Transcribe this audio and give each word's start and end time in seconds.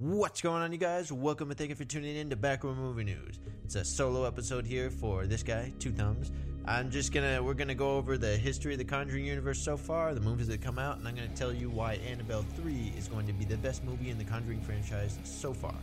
What's 0.00 0.40
going 0.40 0.62
on, 0.62 0.72
you 0.72 0.78
guys? 0.78 1.12
Welcome 1.12 1.50
and 1.50 1.58
thank 1.58 1.68
you 1.68 1.76
for 1.76 1.84
tuning 1.84 2.16
in 2.16 2.30
to 2.30 2.36
Back 2.36 2.64
Row 2.64 2.74
Movie 2.74 3.04
News. 3.04 3.38
It's 3.66 3.74
a 3.74 3.84
solo 3.84 4.24
episode 4.24 4.64
here 4.64 4.88
for 4.88 5.26
this 5.26 5.42
guy, 5.42 5.74
Two 5.78 5.92
Thumbs. 5.92 6.32
I'm 6.64 6.90
just 6.90 7.12
gonna, 7.12 7.42
we're 7.42 7.52
gonna 7.52 7.74
go 7.74 7.98
over 7.98 8.16
the 8.16 8.34
history 8.34 8.72
of 8.72 8.78
the 8.78 8.84
Conjuring 8.86 9.26
universe 9.26 9.62
so 9.62 9.76
far, 9.76 10.14
the 10.14 10.20
movies 10.22 10.48
that 10.48 10.62
come 10.62 10.78
out, 10.78 10.96
and 10.96 11.06
I'm 11.06 11.14
gonna 11.14 11.28
tell 11.28 11.52
you 11.52 11.68
why 11.68 11.96
Annabelle 11.96 12.46
3 12.56 12.94
is 12.96 13.08
going 13.08 13.26
to 13.26 13.34
be 13.34 13.44
the 13.44 13.58
best 13.58 13.84
movie 13.84 14.08
in 14.08 14.16
the 14.16 14.24
Conjuring 14.24 14.62
franchise 14.62 15.18
so 15.22 15.52
far. 15.52 15.74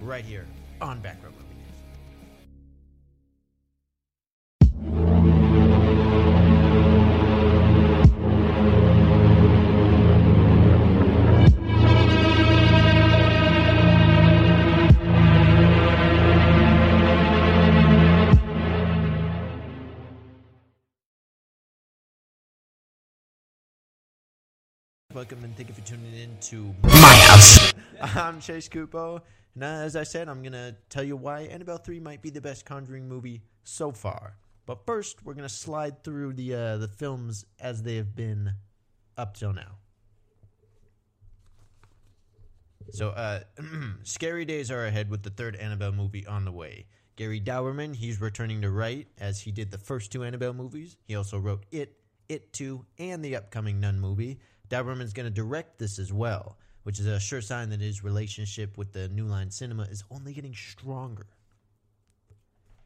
Right 0.00 0.24
here 0.24 0.48
on 0.80 0.98
Back 0.98 1.22
Row 1.22 1.30
Movie 1.30 1.49
Welcome 25.20 25.44
and 25.44 25.54
thank 25.54 25.68
you 25.68 25.74
for 25.74 25.82
tuning 25.82 26.14
in 26.14 26.34
to 26.40 26.74
My 26.82 27.14
house. 27.26 27.74
I'm 28.16 28.40
Chase 28.40 28.70
Kupo, 28.70 29.20
and 29.54 29.62
as 29.62 29.94
I 29.94 30.02
said, 30.02 30.30
I'm 30.30 30.42
gonna 30.42 30.74
tell 30.88 31.02
you 31.02 31.14
why 31.14 31.40
Annabelle 31.40 31.76
3 31.76 32.00
might 32.00 32.22
be 32.22 32.30
the 32.30 32.40
best 32.40 32.64
Conjuring 32.64 33.06
movie 33.06 33.42
so 33.62 33.92
far. 33.92 34.38
But 34.64 34.86
first, 34.86 35.22
we're 35.22 35.34
gonna 35.34 35.50
slide 35.50 36.02
through 36.04 36.32
the 36.32 36.54
uh, 36.54 36.76
the 36.78 36.88
films 36.88 37.44
as 37.60 37.82
they 37.82 37.96
have 37.96 38.16
been 38.16 38.54
up 39.18 39.36
till 39.36 39.52
now. 39.52 39.76
So, 42.88 43.10
uh, 43.10 43.40
scary 44.04 44.46
days 44.46 44.70
are 44.70 44.86
ahead 44.86 45.10
with 45.10 45.22
the 45.22 45.28
third 45.28 45.54
Annabelle 45.54 45.92
movie 45.92 46.26
on 46.26 46.46
the 46.46 46.52
way. 46.52 46.86
Gary 47.16 47.42
Dauberman, 47.42 47.94
he's 47.94 48.22
returning 48.22 48.62
to 48.62 48.70
write 48.70 49.08
as 49.18 49.42
he 49.42 49.52
did 49.52 49.70
the 49.70 49.76
first 49.76 50.12
two 50.12 50.24
Annabelle 50.24 50.54
movies. 50.54 50.96
He 51.04 51.14
also 51.14 51.38
wrote 51.38 51.66
It, 51.70 51.98
It 52.30 52.54
2, 52.54 52.86
and 52.98 53.22
the 53.22 53.36
upcoming 53.36 53.80
Nun 53.80 54.00
movie. 54.00 54.38
Dauberman's 54.70 55.12
going 55.12 55.26
to 55.26 55.30
direct 55.30 55.78
this 55.78 55.98
as 55.98 56.12
well, 56.12 56.56
which 56.84 56.98
is 56.98 57.06
a 57.06 57.20
sure 57.20 57.40
sign 57.40 57.70
that 57.70 57.80
his 57.80 58.02
relationship 58.02 58.78
with 58.78 58.92
the 58.92 59.08
New 59.08 59.26
Line 59.26 59.50
Cinema 59.50 59.82
is 59.82 60.04
only 60.10 60.32
getting 60.32 60.54
stronger. 60.54 61.26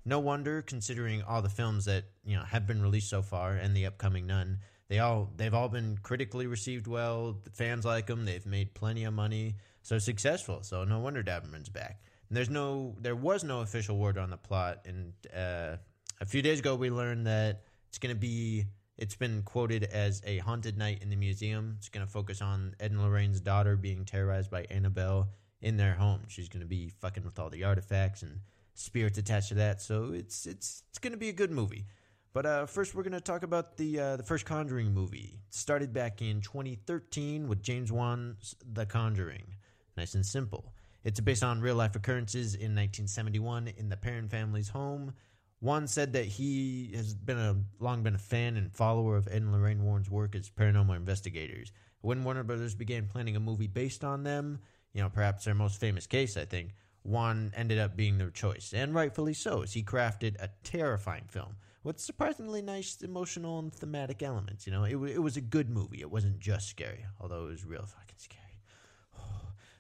No 0.05 0.19
wonder, 0.19 0.63
considering 0.63 1.23
all 1.23 1.43
the 1.43 1.49
films 1.49 1.85
that 1.85 2.05
you 2.25 2.37
know 2.37 2.43
have 2.43 2.67
been 2.67 2.83
released 2.83 3.09
so 3.09 3.23
far 3.23 3.53
and 3.53 3.75
the 3.75 3.87
upcoming 3.87 4.27
Nun, 4.27 4.59
they 4.89 4.99
all 4.99 5.31
they've 5.37 5.55
all 5.55 5.69
been 5.69 5.99
critically 6.03 6.47
received 6.47 6.87
well. 6.87 7.37
The 7.45 7.51
fans 7.51 7.85
like 7.85 8.07
them. 8.07 8.25
They've 8.25 8.45
made 8.45 8.75
plenty 8.75 9.05
of 9.05 9.15
money, 9.15 9.55
so 9.83 9.99
successful. 9.99 10.63
So 10.63 10.85
no 10.85 10.99
wonder 10.99 11.23
Dauberman's 11.23 11.69
back. 11.69 12.01
And 12.29 12.37
there's 12.37 12.51
no, 12.51 12.97
there 13.01 13.17
was 13.17 13.45
no 13.45 13.61
official 13.61 13.99
word 13.99 14.19
on 14.19 14.31
the 14.31 14.37
plot. 14.37 14.87
And 14.87 15.13
uh, 15.35 15.77
a 16.21 16.27
few 16.27 16.43
days 16.43 16.59
ago, 16.59 16.75
we 16.75 16.91
learned 16.91 17.27
that 17.27 17.63
it's 17.89 17.99
going 17.99 18.15
to 18.15 18.21
be. 18.21 18.65
It's 18.97 19.17
been 19.17 19.43
quoted 19.43 19.85
as 19.85 20.23
a 20.25 20.39
haunted 20.39 20.79
night 20.79 21.03
in 21.03 21.11
the 21.11 21.17
museum. 21.17 21.75
It's 21.79 21.89
going 21.89 22.07
to 22.07 22.13
focus 22.13 22.41
on 22.41 22.77
Ed 22.79 22.93
and 22.93 23.03
Lorraine's 23.03 23.41
daughter 23.41 23.77
being 23.77 24.05
terrorized 24.05 24.51
by 24.51 24.67
Annabelle 24.71 25.31
in 25.61 25.77
their 25.77 25.95
home. 25.95 26.23
She's 26.29 26.49
going 26.49 26.61
to 26.61 26.67
be 26.67 26.91
fucking 27.01 27.25
with 27.25 27.39
all 27.39 27.51
the 27.51 27.65
artifacts 27.65 28.23
and 28.23 28.41
spirits 28.75 29.19
attached 29.19 29.49
to 29.49 29.55
that. 29.55 29.83
So 29.83 30.13
it's 30.13 30.47
it's 30.47 30.85
it's 30.91 30.99
going 30.99 31.13
to 31.13 31.19
be 31.19 31.29
a 31.29 31.33
good 31.33 31.51
movie. 31.51 31.87
But 32.33 32.47
uh, 32.47 32.67
first, 32.67 32.95
we're 32.95 33.05
going 33.05 33.13
to 33.13 33.21
talk 33.21 33.43
about 33.45 33.77
the 33.77 33.99
uh, 33.99 34.17
the 34.17 34.23
first 34.23 34.45
Conjuring 34.45 34.93
movie. 34.93 35.41
It 35.49 35.55
started 35.55 35.93
back 35.93 36.21
in 36.21 36.41
2013 36.41 37.49
with 37.49 37.63
James 37.63 37.91
Wan's 37.91 38.55
The 38.73 38.87
Conjuring. 38.87 39.55
Nice 39.97 40.15
and 40.15 40.27
simple. 40.27 40.73
It's 41.05 41.21
based 41.21 41.45
on 41.45 41.61
real 41.61 41.77
life 41.77 41.95
occurrences 41.95 42.55
in 42.55 42.75
1971 42.75 43.69
in 43.77 43.89
the 43.89 43.97
Perron 43.97 44.29
family's 44.29 44.69
home. 44.69 45.13
Wan 45.65 45.87
said 45.87 46.13
that 46.13 46.27
he 46.27 46.91
has 46.95 47.15
been 47.15 47.39
a 47.39 47.57
long 47.83 48.03
been 48.03 48.15
a 48.15 48.19
fan 48.19 48.59
and 48.59 48.71
follower 48.71 49.17
of 49.17 49.27
Ed 49.29 49.41
and 49.41 49.51
Lorraine 49.51 49.83
Warren's 49.83 50.11
work 50.11 50.35
as 50.35 50.51
paranormal 50.51 50.95
investigators. 50.95 51.73
When 52.03 52.23
Warner 52.23 52.43
Brothers 52.43 52.75
began 52.75 53.09
planning 53.09 53.35
a 53.35 53.41
movie 53.41 53.67
based 53.67 54.05
on 54.05 54.25
them, 54.25 54.59
you 54.93 55.01
know, 55.01 55.09
perhaps 55.09 55.47
their 55.47 55.55
most 55.55 55.81
famous 55.81 56.07
case, 56.07 56.37
I 56.37 56.45
think, 56.45 56.75
Wan 57.03 57.51
ended 57.57 57.79
up 57.79 57.97
being 57.97 58.19
their 58.19 58.29
choice, 58.29 58.75
and 58.75 58.95
rightfully 58.95 59.33
so, 59.33 59.63
as 59.63 59.73
he 59.73 59.83
crafted 59.83 60.37
a 60.39 60.51
terrifying 60.65 61.25
film 61.29 61.57
with 61.83 61.99
surprisingly 61.99 62.61
nice 62.61 63.01
emotional 63.01 63.59
and 63.59 63.73
thematic 63.73 64.23
elements. 64.23 64.67
You 64.67 64.75
know, 64.75 64.85
it, 64.85 64.97
it 65.13 65.23
was 65.23 65.39
a 65.39 65.41
good 65.41 65.71
movie. 65.71 66.03
It 66.03 66.11
wasn't 66.11 66.41
just 66.41 66.69
scary, 66.69 67.07
although 67.19 67.47
it 67.47 67.51
was 67.53 67.65
real 67.65 67.87
fucking 67.87 68.19
scary. 68.19 68.44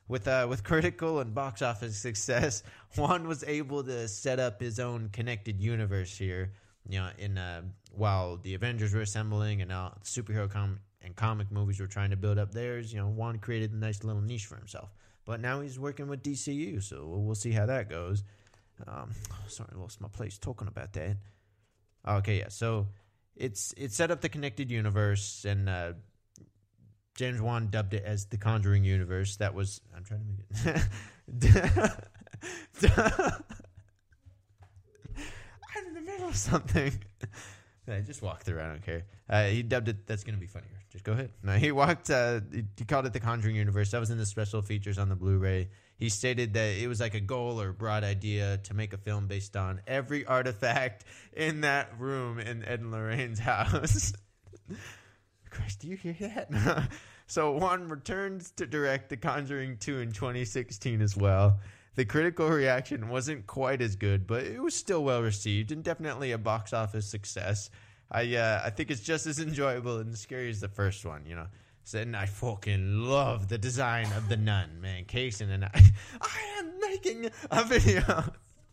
With 0.06 0.28
uh, 0.28 0.47
with 0.50 0.65
critical 0.65 1.20
and 1.20 1.34
box 1.34 1.62
office 1.62 1.97
success, 1.97 2.62
Wan 2.97 3.26
was 3.26 3.42
able 3.44 3.82
to 3.84 4.06
set 4.06 4.38
up 4.38 4.60
his 4.60 4.78
own 4.78 5.09
connected 5.12 5.60
universe 5.60 6.16
here. 6.16 6.53
You 6.87 6.98
know, 6.98 7.09
in 7.19 7.38
uh, 7.38 7.62
while 7.92 8.37
the 8.37 8.54
Avengers 8.54 8.92
were 8.92 9.00
assembling 9.00 9.62
and 9.62 9.72
uh, 9.72 9.91
superhero 10.03 10.50
com- 10.50 10.81
and 11.00 11.16
comic 11.16 11.50
movies 11.50 11.81
were 11.81 11.87
trying 11.87 12.10
to 12.10 12.16
build 12.16 12.38
up 12.38 12.53
theirs, 12.53 12.92
you 12.92 13.00
know, 13.00 13.09
Wan 13.09 13.38
created 13.38 13.72
a 13.72 13.76
nice 13.76 14.04
little 14.04 14.20
niche 14.20 14.47
for 14.47 14.56
himself. 14.56 14.91
But 15.25 15.41
now 15.41 15.60
he's 15.60 15.78
working 15.78 16.09
with 16.09 16.22
DCU, 16.22 16.82
so 16.82 17.06
we'll, 17.06 17.34
see 17.34 17.53
how 17.53 17.66
that 17.66 17.88
goes. 17.88 18.25
Um, 18.86 19.12
sorry, 19.48 19.71
I 19.75 19.78
lost 19.78 20.00
my 20.00 20.09
place 20.09 20.38
talking 20.38 20.69
about 20.69 20.92
that. 20.94 21.16
Okay, 22.06 22.38
yeah. 22.38 22.48
So 22.48 22.88
it's 23.36 23.72
it 23.76 23.92
set 23.92 24.10
up 24.10 24.21
the 24.21 24.28
connected 24.28 24.71
universe, 24.71 25.47
and 25.47 25.69
uh, 25.69 25.92
James 27.15 27.41
Wan 27.41 27.69
dubbed 27.71 27.95
it 27.95 28.05
as 28.05 28.27
the 28.27 28.37
Conjuring 28.37 28.85
universe. 28.85 29.37
That 29.37 29.55
was 29.55 29.81
I'm 29.97 30.05
trying 30.05 30.21
to 30.21 30.27
make 30.27 30.87
it. 31.57 31.93
I'm 35.77 35.87
in 35.87 35.95
the 35.95 36.01
middle 36.01 36.29
of 36.29 36.37
something. 36.37 36.93
I 37.89 38.01
just 38.01 38.23
walked 38.23 38.45
through. 38.45 38.61
I 38.61 38.67
don't 38.67 38.85
care. 38.85 39.05
Uh, 39.29 39.45
he 39.45 39.63
dubbed 39.63 39.89
it. 39.89 40.07
That's 40.07 40.25
to 40.25 40.33
be 40.33 40.47
funnier. 40.47 40.71
Just 40.91 41.05
go 41.05 41.13
ahead. 41.13 41.31
No, 41.43 41.53
he 41.53 41.71
walked. 41.71 42.09
Uh, 42.11 42.41
he 42.53 42.85
called 42.85 43.07
it 43.07 43.13
the 43.13 43.21
Conjuring 43.21 43.57
Universe. 43.57 43.91
That 43.91 44.01
was 44.01 44.11
in 44.11 44.19
the 44.19 44.27
special 44.27 44.63
features 44.63 44.99
on 44.99 45.09
the 45.09 45.17
Blu-ray. 45.17 45.69
He 45.97 46.09
stated 46.09 46.55
that 46.55 46.77
it 46.79 46.89
was 46.89 47.01
like 47.01 47.15
a 47.15 47.21
goal 47.21 47.61
or 47.61 47.73
broad 47.73 48.05
idea 48.05 48.59
to 48.65 48.75
make 48.75 48.93
a 48.93 48.99
film 48.99 49.27
based 49.27 49.57
on 49.57 49.81
every 49.87 50.25
artifact 50.25 51.05
in 51.33 51.61
that 51.61 51.99
room 51.99 52.39
in 52.39 52.65
Ed 52.65 52.81
and 52.81 52.91
Lorraine's 52.91 53.39
house. 53.41 54.13
Christ, 55.54 55.81
do 55.81 55.88
you 55.88 55.97
hear 55.97 56.16
that? 56.20 56.88
so 57.26 57.53
Wan 57.53 57.88
returns 57.88 58.50
to 58.53 58.66
direct 58.66 59.09
The 59.09 59.16
Conjuring 59.16 59.76
2 59.78 60.00
in 60.00 60.12
2016 60.12 61.00
as 61.00 61.16
well. 61.16 61.60
The 61.94 62.04
critical 62.04 62.48
reaction 62.48 63.09
wasn't 63.09 63.47
quite 63.47 63.81
as 63.81 63.94
good, 63.94 64.26
but 64.26 64.42
it 64.42 64.60
was 64.60 64.75
still 64.75 65.04
well 65.04 65.22
received 65.22 65.70
and 65.70 65.84
definitely 65.84 66.32
a 66.32 66.38
box 66.38 66.72
office 66.72 67.06
success. 67.06 67.70
I 68.10 68.34
uh, 68.34 68.62
I 68.65 68.70
think 68.70 68.91
it's 68.91 69.00
just 69.00 69.26
as 69.26 69.38
enjoyable 69.38 69.98
and 69.98 70.16
scary 70.19 70.50
as 70.50 70.60
the 70.60 70.69
first 70.69 71.04
one, 71.04 71.25
you 71.26 71.37
know. 71.37 71.47
And 71.92 72.16
I 72.16 72.26
fucking 72.26 73.04
love 73.04 73.48
the 73.48 73.59
design 73.59 74.06
of 74.16 74.28
the 74.28 74.36
nun, 74.36 74.81
man. 74.81 75.04
Kason 75.04 75.50
and 75.50 75.66
I, 75.66 75.71
I 76.21 76.59
am 76.59 76.81
making 76.81 77.31
a 77.50 77.62
video. 77.62 78.25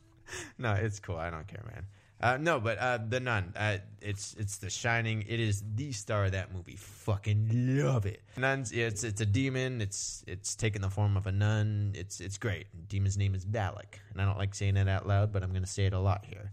no, 0.57 0.73
it's 0.73 0.99
cool. 0.99 1.17
I 1.17 1.29
don't 1.29 1.47
care, 1.47 1.63
man. 1.71 1.85
Uh, 2.21 2.37
no, 2.37 2.59
but 2.59 2.77
uh, 2.77 2.99
the 3.09 3.19
Nun. 3.19 3.51
Uh, 3.55 3.77
it's 3.99 4.35
it's 4.37 4.57
The 4.57 4.69
Shining. 4.69 5.23
It 5.27 5.39
is 5.39 5.63
the 5.75 5.91
star 5.91 6.25
of 6.25 6.33
that 6.33 6.53
movie. 6.53 6.75
Fucking 6.75 7.49
love 7.83 8.05
it. 8.05 8.21
Nuns. 8.37 8.71
yeah, 8.71 8.85
It's 8.85 9.03
it's 9.03 9.21
a 9.21 9.25
demon. 9.25 9.81
It's 9.81 10.23
it's 10.27 10.55
taking 10.55 10.81
the 10.81 10.89
form 10.89 11.17
of 11.17 11.25
a 11.27 11.31
nun. 11.31 11.93
It's 11.95 12.19
it's 12.19 12.37
great. 12.37 12.67
Demon's 12.87 13.17
name 13.17 13.33
is 13.33 13.45
Valak, 13.45 13.99
and 14.11 14.21
I 14.21 14.25
don't 14.25 14.37
like 14.37 14.53
saying 14.53 14.77
it 14.77 14.87
out 14.87 15.07
loud, 15.07 15.31
but 15.31 15.43
I'm 15.43 15.51
gonna 15.51 15.65
say 15.65 15.85
it 15.85 15.93
a 15.93 15.99
lot 15.99 16.25
here. 16.25 16.51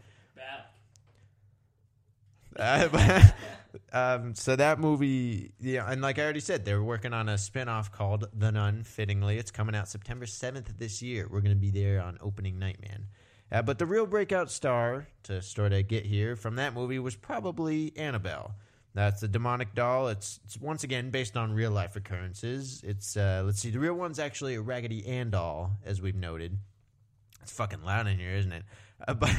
Uh, 2.59 3.23
um, 3.93 4.35
so 4.35 4.57
that 4.57 4.81
movie, 4.81 5.53
yeah, 5.61 5.89
and 5.89 6.03
like 6.03 6.19
I 6.19 6.23
already 6.23 6.41
said, 6.41 6.65
they're 6.65 6.83
working 6.83 7.13
on 7.13 7.29
a 7.29 7.39
spin-off 7.39 7.93
called 7.93 8.27
The 8.37 8.51
Nun. 8.51 8.83
Fittingly, 8.83 9.39
it's 9.39 9.51
coming 9.51 9.75
out 9.75 9.89
September 9.89 10.27
seventh 10.27 10.73
this 10.79 11.01
year. 11.03 11.29
We're 11.31 11.41
going 11.41 11.55
to 11.55 11.61
be 11.61 11.71
there 11.71 12.01
on 12.01 12.19
opening 12.21 12.59
night, 12.59 12.81
man. 12.81 13.07
Uh, 13.51 13.63
but 13.63 13.79
the 13.79 13.87
real 13.87 14.07
breakout 14.07 14.51
star 14.51 15.09
to 15.23 15.41
sort 15.41 15.73
of 15.73 15.89
get 15.89 16.05
here 16.05 16.37
from 16.37 16.57
that 16.57 16.75
movie 16.75 16.99
was 16.99 17.17
probably 17.17 17.93
Annabelle. 17.97 18.55
That's 18.95 19.21
the 19.21 19.29
demonic 19.29 19.75
doll. 19.75 20.09
It's, 20.09 20.41
it's 20.45 20.59
once 20.59 20.85
again 20.85 21.11
based 21.11 21.37
on 21.37 21.53
real 21.53 21.71
life 21.71 21.97
occurrences. 21.97 22.83
It's 22.85 23.17
uh, 23.17 23.43
let's 23.45 23.61
see, 23.61 23.71
the 23.71 23.79
real 23.79 23.95
one's 23.95 24.19
actually 24.19 24.57
a 24.57 24.61
Raggedy 24.61 25.07
Ann 25.07 25.31
doll, 25.31 25.73
as 25.85 26.03
we've 26.03 26.17
noted. 26.17 26.59
It's 27.43 27.53
fucking 27.53 27.85
loud 27.85 28.07
in 28.07 28.19
here, 28.19 28.35
isn't 28.35 28.53
it? 28.53 28.65
Uh, 29.07 29.15
but 29.15 29.31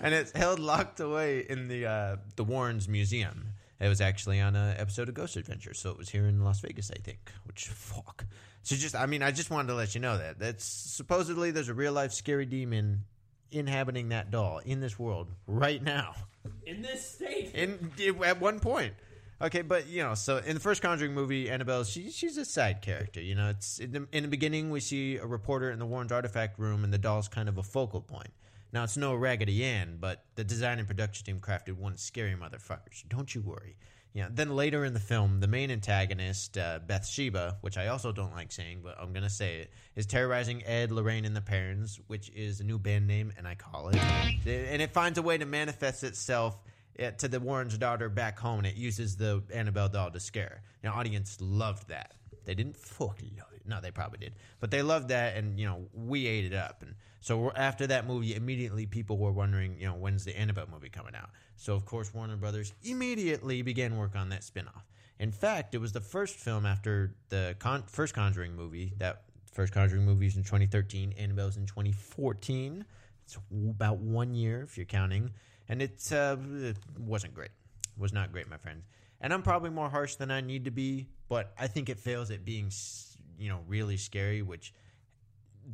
and 0.00 0.14
it's 0.14 0.32
held 0.32 0.58
locked 0.58 1.00
away 1.00 1.40
in 1.40 1.68
the 1.68 1.86
uh, 1.86 2.16
the 2.36 2.44
Warrens 2.44 2.88
Museum. 2.88 3.48
It 3.80 3.88
was 3.88 4.00
actually 4.00 4.40
on 4.40 4.54
an 4.54 4.76
episode 4.78 5.08
of 5.08 5.14
Ghost 5.14 5.34
Adventure, 5.36 5.74
so 5.74 5.90
it 5.90 5.98
was 5.98 6.08
here 6.08 6.26
in 6.26 6.44
Las 6.44 6.60
Vegas, 6.60 6.92
I 6.92 7.00
think. 7.00 7.32
Which 7.44 7.66
fuck. 7.66 8.24
So 8.62 8.76
just, 8.76 8.94
I 8.94 9.06
mean, 9.06 9.24
I 9.24 9.32
just 9.32 9.50
wanted 9.50 9.68
to 9.68 9.74
let 9.74 9.96
you 9.96 10.00
know 10.00 10.16
that 10.18 10.38
that's 10.38 10.64
supposedly 10.64 11.50
there's 11.50 11.68
a 11.68 11.74
real 11.74 11.92
life 11.92 12.12
scary 12.12 12.46
demon 12.46 13.02
inhabiting 13.52 14.08
that 14.10 14.30
doll 14.30 14.58
in 14.58 14.80
this 14.80 14.98
world 14.98 15.28
right 15.46 15.82
now. 15.82 16.14
In 16.66 16.82
this 16.82 17.08
state. 17.08 17.52
In 17.54 17.90
at 18.24 18.40
one 18.40 18.58
point. 18.60 18.94
Okay, 19.40 19.62
but 19.62 19.88
you 19.88 20.02
know, 20.02 20.14
so 20.14 20.36
in 20.38 20.54
the 20.54 20.60
first 20.60 20.82
Conjuring 20.82 21.14
movie, 21.14 21.50
Annabelle, 21.50 21.82
she, 21.82 22.10
she's 22.10 22.36
a 22.36 22.44
side 22.44 22.80
character. 22.80 23.20
You 23.20 23.34
know, 23.34 23.48
it's 23.48 23.80
in 23.80 23.92
the, 23.92 24.06
in 24.12 24.22
the 24.22 24.28
beginning 24.28 24.70
we 24.70 24.78
see 24.78 25.16
a 25.16 25.26
reporter 25.26 25.72
in 25.72 25.80
the 25.80 25.86
Warren's 25.86 26.12
artifact 26.12 26.60
room, 26.60 26.84
and 26.84 26.92
the 26.92 26.98
doll's 26.98 27.26
kind 27.26 27.48
of 27.48 27.58
a 27.58 27.62
focal 27.62 28.00
point. 28.00 28.30
Now 28.72 28.84
it's 28.84 28.96
no 28.96 29.14
Raggedy 29.14 29.64
Ann, 29.64 29.98
but 30.00 30.24
the 30.36 30.44
design 30.44 30.78
and 30.78 30.86
production 30.86 31.26
team 31.26 31.40
crafted 31.40 31.76
one 31.76 31.96
scary 31.96 32.34
motherfuckers. 32.34 33.02
Don't 33.08 33.34
you 33.34 33.42
worry. 33.42 33.76
Yeah. 34.14 34.28
Then 34.30 34.54
later 34.54 34.84
in 34.84 34.92
the 34.92 35.00
film, 35.00 35.40
the 35.40 35.48
main 35.48 35.70
antagonist, 35.70 36.58
uh, 36.58 36.80
Bathsheba, 36.86 37.56
which 37.62 37.78
I 37.78 37.88
also 37.88 38.12
don't 38.12 38.32
like 38.32 38.52
saying, 38.52 38.80
but 38.82 38.96
I'm 39.00 39.12
gonna 39.12 39.30
say 39.30 39.56
it, 39.60 39.72
is 39.96 40.06
terrorizing 40.06 40.62
Ed, 40.64 40.92
Lorraine, 40.92 41.24
and 41.24 41.34
the 41.34 41.40
parents, 41.40 41.98
which 42.08 42.30
is 42.30 42.60
a 42.60 42.64
new 42.64 42.78
band 42.78 43.06
name, 43.06 43.32
and 43.38 43.48
I 43.48 43.54
call 43.54 43.88
it. 43.88 43.96
And 43.96 44.82
it 44.82 44.92
finds 44.92 45.18
a 45.18 45.22
way 45.22 45.38
to 45.38 45.46
manifest 45.46 46.04
itself 46.04 46.58
uh, 47.02 47.12
to 47.12 47.28
the 47.28 47.40
Warren's 47.40 47.78
daughter 47.78 48.08
back 48.08 48.38
home, 48.38 48.58
and 48.58 48.66
it 48.66 48.74
uses 48.76 49.16
the 49.16 49.42
Annabelle 49.52 49.88
doll 49.88 50.10
to 50.10 50.20
scare. 50.20 50.62
The 50.82 50.88
audience 50.88 51.38
loved 51.40 51.88
that. 51.88 52.14
They 52.44 52.54
didn't 52.54 52.76
fucking 52.76 53.32
love 53.38 53.51
it. 53.62 53.68
No, 53.68 53.80
they 53.80 53.90
probably 53.90 54.18
did, 54.18 54.34
but 54.60 54.70
they 54.70 54.82
loved 54.82 55.08
that, 55.08 55.36
and 55.36 55.58
you 55.58 55.66
know 55.66 55.86
we 55.94 56.26
ate 56.26 56.44
it 56.44 56.54
up. 56.54 56.82
And 56.82 56.94
so 57.20 57.50
after 57.52 57.86
that 57.86 58.06
movie, 58.06 58.34
immediately 58.34 58.86
people 58.86 59.18
were 59.18 59.32
wondering, 59.32 59.76
you 59.78 59.86
know, 59.86 59.94
when's 59.94 60.24
the 60.24 60.38
Annabelle 60.38 60.68
movie 60.70 60.88
coming 60.88 61.14
out? 61.14 61.30
So 61.56 61.74
of 61.74 61.84
course 61.84 62.12
Warner 62.12 62.36
Brothers 62.36 62.72
immediately 62.82 63.62
began 63.62 63.96
work 63.96 64.16
on 64.16 64.28
that 64.30 64.42
spinoff. 64.42 64.82
In 65.18 65.30
fact, 65.30 65.74
it 65.74 65.78
was 65.78 65.92
the 65.92 66.00
first 66.00 66.36
film 66.36 66.66
after 66.66 67.14
the 67.28 67.54
con- 67.58 67.84
first 67.86 68.14
Conjuring 68.14 68.56
movie. 68.56 68.92
That 68.98 69.22
first 69.52 69.72
Conjuring 69.72 70.04
movie 70.04 70.26
is 70.26 70.36
in 70.36 70.42
2013. 70.42 71.14
Annabelle's 71.16 71.56
in 71.56 71.66
2014. 71.66 72.84
It's 73.24 73.38
about 73.70 73.98
one 73.98 74.34
year 74.34 74.62
if 74.62 74.76
you're 74.76 74.86
counting, 74.86 75.30
and 75.68 75.80
it's 75.80 76.10
uh, 76.10 76.36
it 76.56 76.76
wasn't 76.98 77.34
great. 77.34 77.50
It 77.84 78.00
was 78.00 78.12
not 78.12 78.32
great, 78.32 78.50
my 78.50 78.56
friends. 78.56 78.84
And 79.20 79.32
I'm 79.32 79.42
probably 79.42 79.70
more 79.70 79.88
harsh 79.88 80.16
than 80.16 80.32
I 80.32 80.40
need 80.40 80.64
to 80.64 80.72
be, 80.72 81.06
but 81.28 81.52
I 81.56 81.68
think 81.68 81.88
it 81.88 82.00
fails 82.00 82.32
at 82.32 82.44
being, 82.44 82.72
you 83.42 83.48
know, 83.48 83.60
really 83.66 83.96
scary. 83.96 84.42
Which 84.42 84.72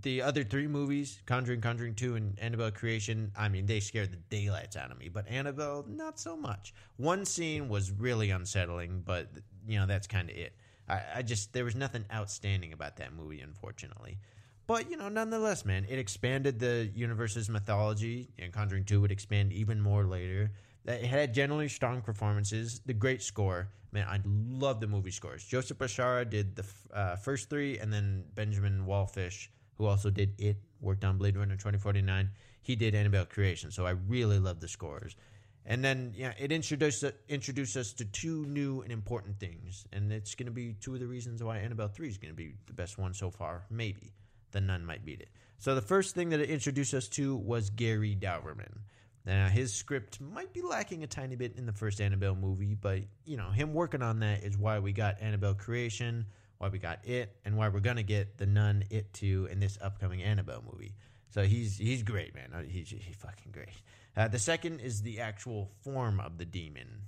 the 0.03 0.23
other 0.23 0.45
three 0.45 0.67
movies, 0.67 1.23
Conjuring, 1.27 1.61
Conjuring 1.61 1.95
2, 1.95 2.17
and 2.17 2.39
Annabelle 2.39 2.71
Creation, 2.71 3.33
I 3.37 3.49
mean, 3.49 3.67
they 3.67 3.81
scared 3.81 4.13
the 4.13 4.19
daylights 4.29 4.77
out 4.77 4.91
of 4.91 4.99
me. 4.99 5.09
But 5.09 5.29
Annabelle, 5.29 5.85
not 5.89 6.19
so 6.19 6.37
much. 6.37 6.75
One 6.97 7.25
scene 7.25 7.69
was 7.69 7.91
really 7.91 8.31
unsettling, 8.31 9.03
but, 9.05 9.29
you 9.67 9.79
know, 9.79 9.87
that's 9.87 10.07
kind 10.07 10.31
of 10.31 10.37
it. 10.37 10.55
I, 10.89 11.01
I 11.17 11.23
just, 11.23 11.53
there 11.53 11.65
was 11.65 11.75
nothing 11.75 12.05
outstanding 12.13 12.73
about 12.73 12.97
that 12.97 13.15
movie, 13.15 13.41
unfortunately. 13.41 14.19
But, 14.67 14.91
you 14.91 14.97
know, 14.99 15.09
nonetheless, 15.09 15.65
man, 15.65 15.87
it 15.89 15.99
expanded 15.99 16.59
the 16.59 16.91
universe's 16.95 17.49
mythology, 17.49 18.31
and 18.39 18.53
Conjuring 18.53 18.85
2 18.85 19.01
would 19.01 19.13
expand 19.13 19.53
even 19.53 19.81
more 19.81 20.05
later. 20.05 20.53
It 20.89 21.05
had 21.05 21.35
generally 21.35 21.69
strong 21.69 22.01
performances, 22.01 22.81
the 22.87 22.95
great 22.95 23.23
score. 23.23 23.69
Man, 23.93 24.07
I 24.09 24.21
love 24.25 24.81
the 24.81 24.87
movie 24.87 25.11
scores. 25.11 25.45
Joseph 25.45 25.79
Bishara 25.79 26.29
did 26.29 26.57
the 26.57 26.65
uh, 26.93 27.17
first 27.17 27.49
three, 27.49 27.79
and 27.79 27.93
then 27.93 28.25
Benjamin 28.35 28.85
Wallfisch 28.87 29.49
who 29.79 29.87
also 29.87 30.11
did 30.11 30.35
It, 30.39 30.57
worked 30.81 31.05
on 31.05 31.17
Blade 31.17 31.37
Runner 31.37 31.55
2049. 31.55 32.31
He 32.63 32.77
did 32.77 32.95
Annabelle 32.95 33.25
Creation, 33.25 33.71
so 33.71 33.87
I 33.87 33.91
really 33.91 34.39
love 34.39 34.61
the 34.61 34.69
scores. 34.69 35.17
And 35.65 35.85
then, 35.85 36.13
yeah, 36.17 36.33
it 36.39 36.51
introduced 36.51 37.05
introduced 37.29 37.77
us 37.77 37.93
to 37.95 38.05
two 38.05 38.45
new 38.47 38.83
and 38.83 38.93
important 38.93 39.39
things, 39.39 39.87
and 39.93 40.13
it's 40.13 40.35
going 40.35 40.47
to 40.47 40.53
be 40.53 40.75
two 40.75 40.95
of 40.95 41.01
the 41.01 41.07
reasons 41.07 41.43
why 41.43 41.59
Annabelle 41.59 41.89
Three 41.89 42.09
is 42.09 42.19
going 42.19 42.33
to 42.33 42.37
be 42.37 42.55
the 42.67 42.73
best 42.73 42.99
one 42.99 43.15
so 43.15 43.31
far. 43.31 43.65
Maybe 43.71 44.13
the 44.51 44.61
Nun 44.61 44.85
might 44.85 45.05
beat 45.05 45.21
it. 45.21 45.29
So 45.59 45.75
the 45.75 45.83
first 45.83 46.15
thing 46.15 46.31
that 46.31 46.41
it 46.41 46.51
introduced 46.51 46.95
us 46.95 47.09
to 47.09 47.37
was 47.37 47.71
Gary 47.71 48.17
Dauberman. 48.19 48.79
Now 49.27 49.49
his 49.49 49.75
script 49.75 50.21
might 50.21 50.53
be 50.53 50.63
lacking 50.63 51.03
a 51.03 51.07
tiny 51.07 51.37
bit 51.37 51.57
in 51.57 51.67
the 51.67 51.73
first 51.73 52.01
Annabelle 52.01 52.35
movie, 52.35 52.75
but 52.75 53.01
you 53.25 53.37
know 53.37 53.51
him 53.51 53.75
working 53.75 54.03
on 54.03 54.21
that 54.21 54.43
is 54.43 54.57
why 54.57 54.79
we 54.79 54.93
got 54.93 55.21
Annabelle 55.21 55.55
Creation, 55.55 56.27
why 56.59 56.69
we 56.69 56.79
got 56.79 57.07
it, 57.07 57.37
and 57.45 57.57
why 57.57 57.69
we're 57.69 57.81
gonna 57.81 58.03
get 58.03 58.39
the 58.39 58.47
Nun, 58.47 58.85
It 58.91 59.13
Two, 59.13 59.49
in 59.51 59.61
this 59.61 59.79
upcoming 59.81 60.23
Annabelle 60.23 60.65
movie. 60.73 60.95
So 61.31 61.43
he's 61.43 61.77
he's 61.77 62.03
great, 62.03 62.35
man. 62.35 62.53
Uh, 62.55 62.63
he's 62.63 62.89
he's 62.89 63.17
fucking 63.17 63.53
great. 63.53 63.69
Uh, 64.17 64.29
the 64.29 64.39
second 64.39 64.81
is 64.81 65.03
the 65.03 65.21
actual 65.21 65.71
form 65.83 66.21
of 66.21 66.39
the 66.39 66.45
demon, 66.45 67.03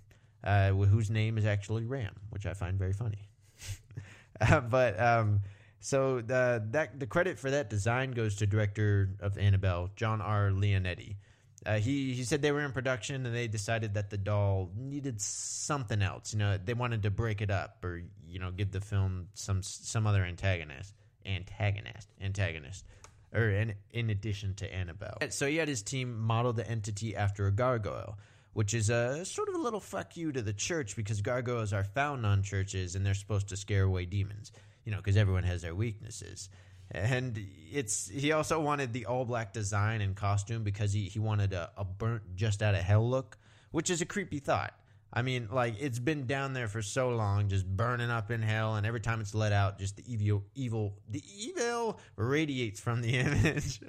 uh, 0.44 0.70
whose 0.70 1.10
name 1.10 1.38
is 1.38 1.44
actually 1.44 1.84
Ram, 1.84 2.14
which 2.30 2.46
I 2.46 2.54
find 2.54 2.78
very 2.78 2.92
funny. 2.92 3.28
uh, 4.40 4.60
but 4.60 5.00
um, 5.00 5.40
so 5.80 6.20
the 6.20 6.62
that 6.70 7.00
the 7.00 7.06
credit 7.06 7.38
for 7.38 7.50
that 7.50 7.70
design 7.70 8.12
goes 8.12 8.36
to 8.36 8.46
director 8.46 9.10
of 9.20 9.38
Annabelle, 9.38 9.90
John 9.96 10.20
R. 10.20 10.50
Leonetti. 10.50 11.16
Uh, 11.66 11.78
he 11.78 12.14
he 12.14 12.24
said 12.24 12.40
they 12.40 12.52
were 12.52 12.62
in 12.64 12.72
production 12.72 13.26
and 13.26 13.34
they 13.34 13.46
decided 13.46 13.94
that 13.94 14.08
the 14.08 14.16
doll 14.16 14.70
needed 14.76 15.20
something 15.20 16.00
else. 16.00 16.32
You 16.32 16.38
know, 16.38 16.58
they 16.62 16.72
wanted 16.72 17.02
to 17.02 17.10
break 17.10 17.42
it 17.42 17.50
up 17.50 17.84
or 17.84 18.02
you 18.26 18.38
know 18.38 18.50
give 18.50 18.70
the 18.72 18.80
film 18.80 19.28
some 19.34 19.62
some 19.62 20.06
other 20.06 20.24
antagonist, 20.24 20.94
antagonist, 21.26 22.08
antagonist, 22.20 22.86
or 23.34 23.50
in 23.50 23.74
in 23.92 24.08
addition 24.08 24.54
to 24.54 24.74
Annabelle. 24.74 25.18
So 25.28 25.46
he 25.46 25.56
had 25.56 25.68
his 25.68 25.82
team 25.82 26.18
model 26.18 26.54
the 26.54 26.68
entity 26.68 27.14
after 27.14 27.46
a 27.46 27.52
gargoyle, 27.52 28.18
which 28.54 28.72
is 28.72 28.88
a 28.88 29.26
sort 29.26 29.50
of 29.50 29.54
a 29.54 29.58
little 29.58 29.80
fuck 29.80 30.16
you 30.16 30.32
to 30.32 30.40
the 30.40 30.54
church 30.54 30.96
because 30.96 31.20
gargoyles 31.20 31.74
are 31.74 31.84
found 31.84 32.24
on 32.24 32.42
churches 32.42 32.94
and 32.94 33.04
they're 33.04 33.12
supposed 33.12 33.48
to 33.50 33.56
scare 33.56 33.84
away 33.84 34.06
demons. 34.06 34.50
You 34.84 34.92
know, 34.92 34.98
because 34.98 35.18
everyone 35.18 35.42
has 35.42 35.60
their 35.60 35.74
weaknesses 35.74 36.48
and 36.90 37.46
it's 37.72 38.08
he 38.08 38.32
also 38.32 38.60
wanted 38.60 38.92
the 38.92 39.06
all 39.06 39.24
black 39.24 39.52
design 39.52 40.00
and 40.00 40.16
costume 40.16 40.64
because 40.64 40.92
he, 40.92 41.04
he 41.04 41.18
wanted 41.18 41.52
a, 41.52 41.70
a 41.76 41.84
burnt 41.84 42.22
just 42.34 42.62
out 42.62 42.74
of 42.74 42.80
hell 42.80 43.08
look 43.08 43.38
which 43.70 43.90
is 43.90 44.00
a 44.00 44.06
creepy 44.06 44.40
thought. 44.40 44.74
I 45.12 45.22
mean 45.22 45.48
like 45.50 45.74
it's 45.80 45.98
been 45.98 46.26
down 46.26 46.52
there 46.52 46.68
for 46.68 46.82
so 46.82 47.10
long 47.10 47.48
just 47.48 47.66
burning 47.66 48.10
up 48.10 48.30
in 48.30 48.42
hell 48.42 48.76
and 48.76 48.86
every 48.86 49.00
time 49.00 49.20
it's 49.20 49.34
let 49.34 49.52
out 49.52 49.78
just 49.78 49.96
the 49.96 50.12
evil 50.12 50.44
evil 50.54 50.94
the 51.08 51.22
evil 51.36 51.98
radiates 52.16 52.80
from 52.80 53.02
the 53.02 53.18
image. 53.18 53.80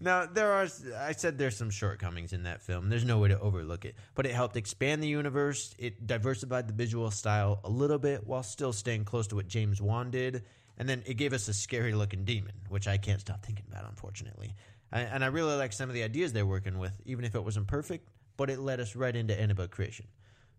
Now 0.00 0.26
there 0.26 0.52
are 0.52 0.66
i 0.98 1.12
said 1.12 1.38
there's 1.38 1.56
some 1.56 1.70
shortcomings 1.70 2.32
in 2.32 2.42
that 2.42 2.60
film. 2.60 2.88
There's 2.88 3.04
no 3.04 3.18
way 3.18 3.28
to 3.28 3.38
overlook 3.40 3.84
it. 3.84 3.94
But 4.14 4.26
it 4.26 4.32
helped 4.32 4.56
expand 4.56 5.02
the 5.02 5.08
universe. 5.08 5.74
It 5.78 6.06
diversified 6.06 6.66
the 6.66 6.74
visual 6.74 7.10
style 7.10 7.60
a 7.62 7.70
little 7.70 7.98
bit 7.98 8.26
while 8.26 8.42
still 8.42 8.72
staying 8.72 9.04
close 9.04 9.26
to 9.28 9.36
what 9.36 9.48
james 9.48 9.80
wan 9.80 10.10
did 10.10 10.44
and 10.78 10.88
then 10.88 11.02
it 11.06 11.14
gave 11.14 11.32
us 11.32 11.48
a 11.48 11.54
scary 11.54 11.92
looking 11.92 12.24
demon, 12.24 12.54
which 12.68 12.88
I 12.88 12.96
can't 12.96 13.20
stop 13.20 13.44
thinking 13.44 13.66
about, 13.70 13.88
unfortunately. 13.88 14.54
I, 14.92 15.00
and 15.00 15.24
I 15.24 15.28
really 15.28 15.56
like 15.56 15.72
some 15.72 15.88
of 15.88 15.94
the 15.94 16.02
ideas 16.02 16.32
they're 16.32 16.46
working 16.46 16.78
with, 16.78 17.00
even 17.04 17.24
if 17.24 17.34
it 17.34 17.44
wasn't 17.44 17.66
perfect, 17.66 18.08
but 18.36 18.50
it 18.50 18.58
led 18.58 18.80
us 18.80 18.96
right 18.96 19.14
into 19.14 19.38
Annabelle 19.38 19.68
creation. 19.68 20.06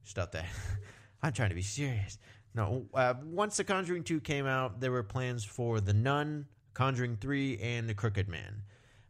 Stop 0.03 0.32
that. 0.34 0.46
I'm 1.22 1.34
trying 1.34 1.50
to 1.50 1.55
be 1.55 1.62
serious. 1.62 2.17
No, 2.55 2.86
uh, 2.93 3.15
once 3.24 3.58
The 3.58 3.63
Conjuring 3.63 4.03
2 4.03 4.20
came 4.22 4.46
out, 4.46 4.79
there 4.79 4.91
were 4.91 5.03
plans 5.03 5.43
for 5.43 5.79
The 5.79 5.93
Nun, 5.93 6.46
Conjuring 6.74 7.17
3, 7.17 7.58
and 7.60 7.89
The 7.89 7.96
Crooked 7.96 8.27
Man. 8.27 8.63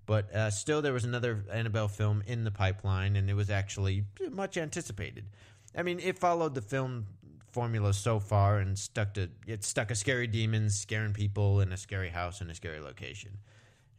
But 0.06 0.34
uh, 0.34 0.50
still, 0.52 0.82
there 0.82 0.94
was 0.94 1.06
another 1.06 1.46
Annabelle 1.52 1.88
film 1.88 2.24
in 2.26 2.44
the 2.44 2.52
pipeline, 2.52 3.16
and 3.16 3.30
it 3.30 3.34
was 3.34 3.50
actually 3.50 4.06
much 4.32 4.58
anticipated. 4.58 5.26
I 5.76 5.84
mean, 5.84 6.00
it 6.00 6.20
followed 6.20 6.56
the 6.56 6.62
film 6.62 7.08
formula 7.54 7.94
so 7.94 8.20
far 8.20 8.58
and 8.58 8.78
stuck 8.78 9.14
to 9.14 9.30
it 9.48 9.64
stuck 9.64 9.92
a 9.92 9.96
scary 9.96 10.28
demon 10.28 10.70
scaring 10.70 11.14
people 11.14 11.62
in 11.62 11.72
a 11.72 11.78
scary 11.78 12.10
house 12.10 12.42
in 12.42 12.50
a 12.50 12.56
scary 12.56 12.82
location. 12.82 13.38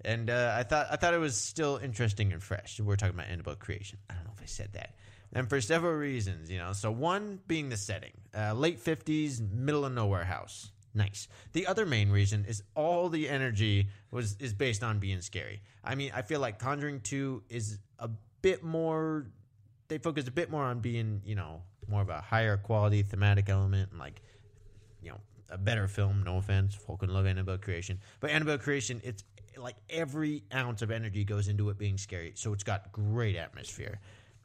And 0.05 0.29
uh, 0.29 0.55
I 0.59 0.65
thought 0.65 0.89
I 0.91 0.97
thought 0.97 1.15
it 1.15 1.19
was 1.19 1.37
still 1.37 1.81
interesting 1.83 2.33
and 2.33 2.43
fresh. 2.43 2.81
We're 2.81 2.97
talking 2.97 3.15
about 3.15 3.29
Annabelle 3.29 3.55
creation. 3.55 3.99
I 4.11 4.15
don't 4.15 4.25
know 4.25 4.33
if 4.37 4.43
I 4.43 4.47
said 4.47 4.73
that. 4.75 4.97
And 5.33 5.49
for 5.49 5.61
several 5.61 5.95
reasons, 5.95 6.51
you 6.51 6.59
know. 6.59 6.73
So 6.73 6.91
one 6.91 7.41
being 7.47 7.69
the 7.71 7.77
setting, 7.77 8.13
uh, 8.37 8.53
late 8.53 8.81
fifties, 8.81 9.41
middle 9.41 9.85
of 9.85 9.93
nowhere 9.93 10.25
house. 10.25 10.71
Nice. 10.97 11.27
The 11.53 11.67
other 11.67 11.87
main 11.87 12.11
reason 12.11 12.45
is 12.47 12.63
all 12.77 13.09
the 13.09 13.29
energy 13.29 13.89
was 14.11 14.37
is 14.39 14.53
based 14.53 14.85
on 14.85 14.99
being 14.99 15.23
scary. 15.23 15.63
I 15.83 15.95
mean, 15.95 16.13
I 16.15 16.23
feel 16.23 16.41
like 16.41 16.59
Conjuring 16.59 17.01
Two 17.01 17.43
is 17.49 17.79
a 17.99 18.11
bit 18.43 18.63
more. 18.63 19.27
They 19.89 19.99
focus 19.99 20.27
a 20.29 20.31
bit 20.31 20.51
more 20.51 20.65
on 20.65 20.81
being, 20.81 21.21
you 21.25 21.35
know, 21.35 21.63
more 21.89 22.03
of 22.03 22.09
a 22.09 22.21
higher 22.21 22.57
quality 22.57 23.03
thematic 23.03 23.49
element 23.49 23.91
and 23.91 24.01
like 24.01 24.23
you 25.03 25.11
know 25.11 25.21
a 25.51 25.59
better 25.59 25.89
film. 25.89 26.23
No 26.25 26.39
offense, 26.39 26.75
Falcon 26.75 27.13
love 27.13 27.27
Annabelle 27.27 27.59
Creation, 27.59 28.01
but 28.21 28.31
Annabelle 28.31 28.59
Creation, 28.59 29.01
it's 29.05 29.25
like 29.57 29.77
every 29.91 30.43
ounce 30.53 30.83
of 30.83 30.91
energy 30.91 31.25
goes 31.25 31.49
into 31.49 31.71
it 31.71 31.79
being 31.79 31.99
scary, 31.99 32.33
so 32.35 32.53
it's 32.53 32.65
got 32.65 32.91
great 32.93 33.37
atmosphere. 33.37 34.01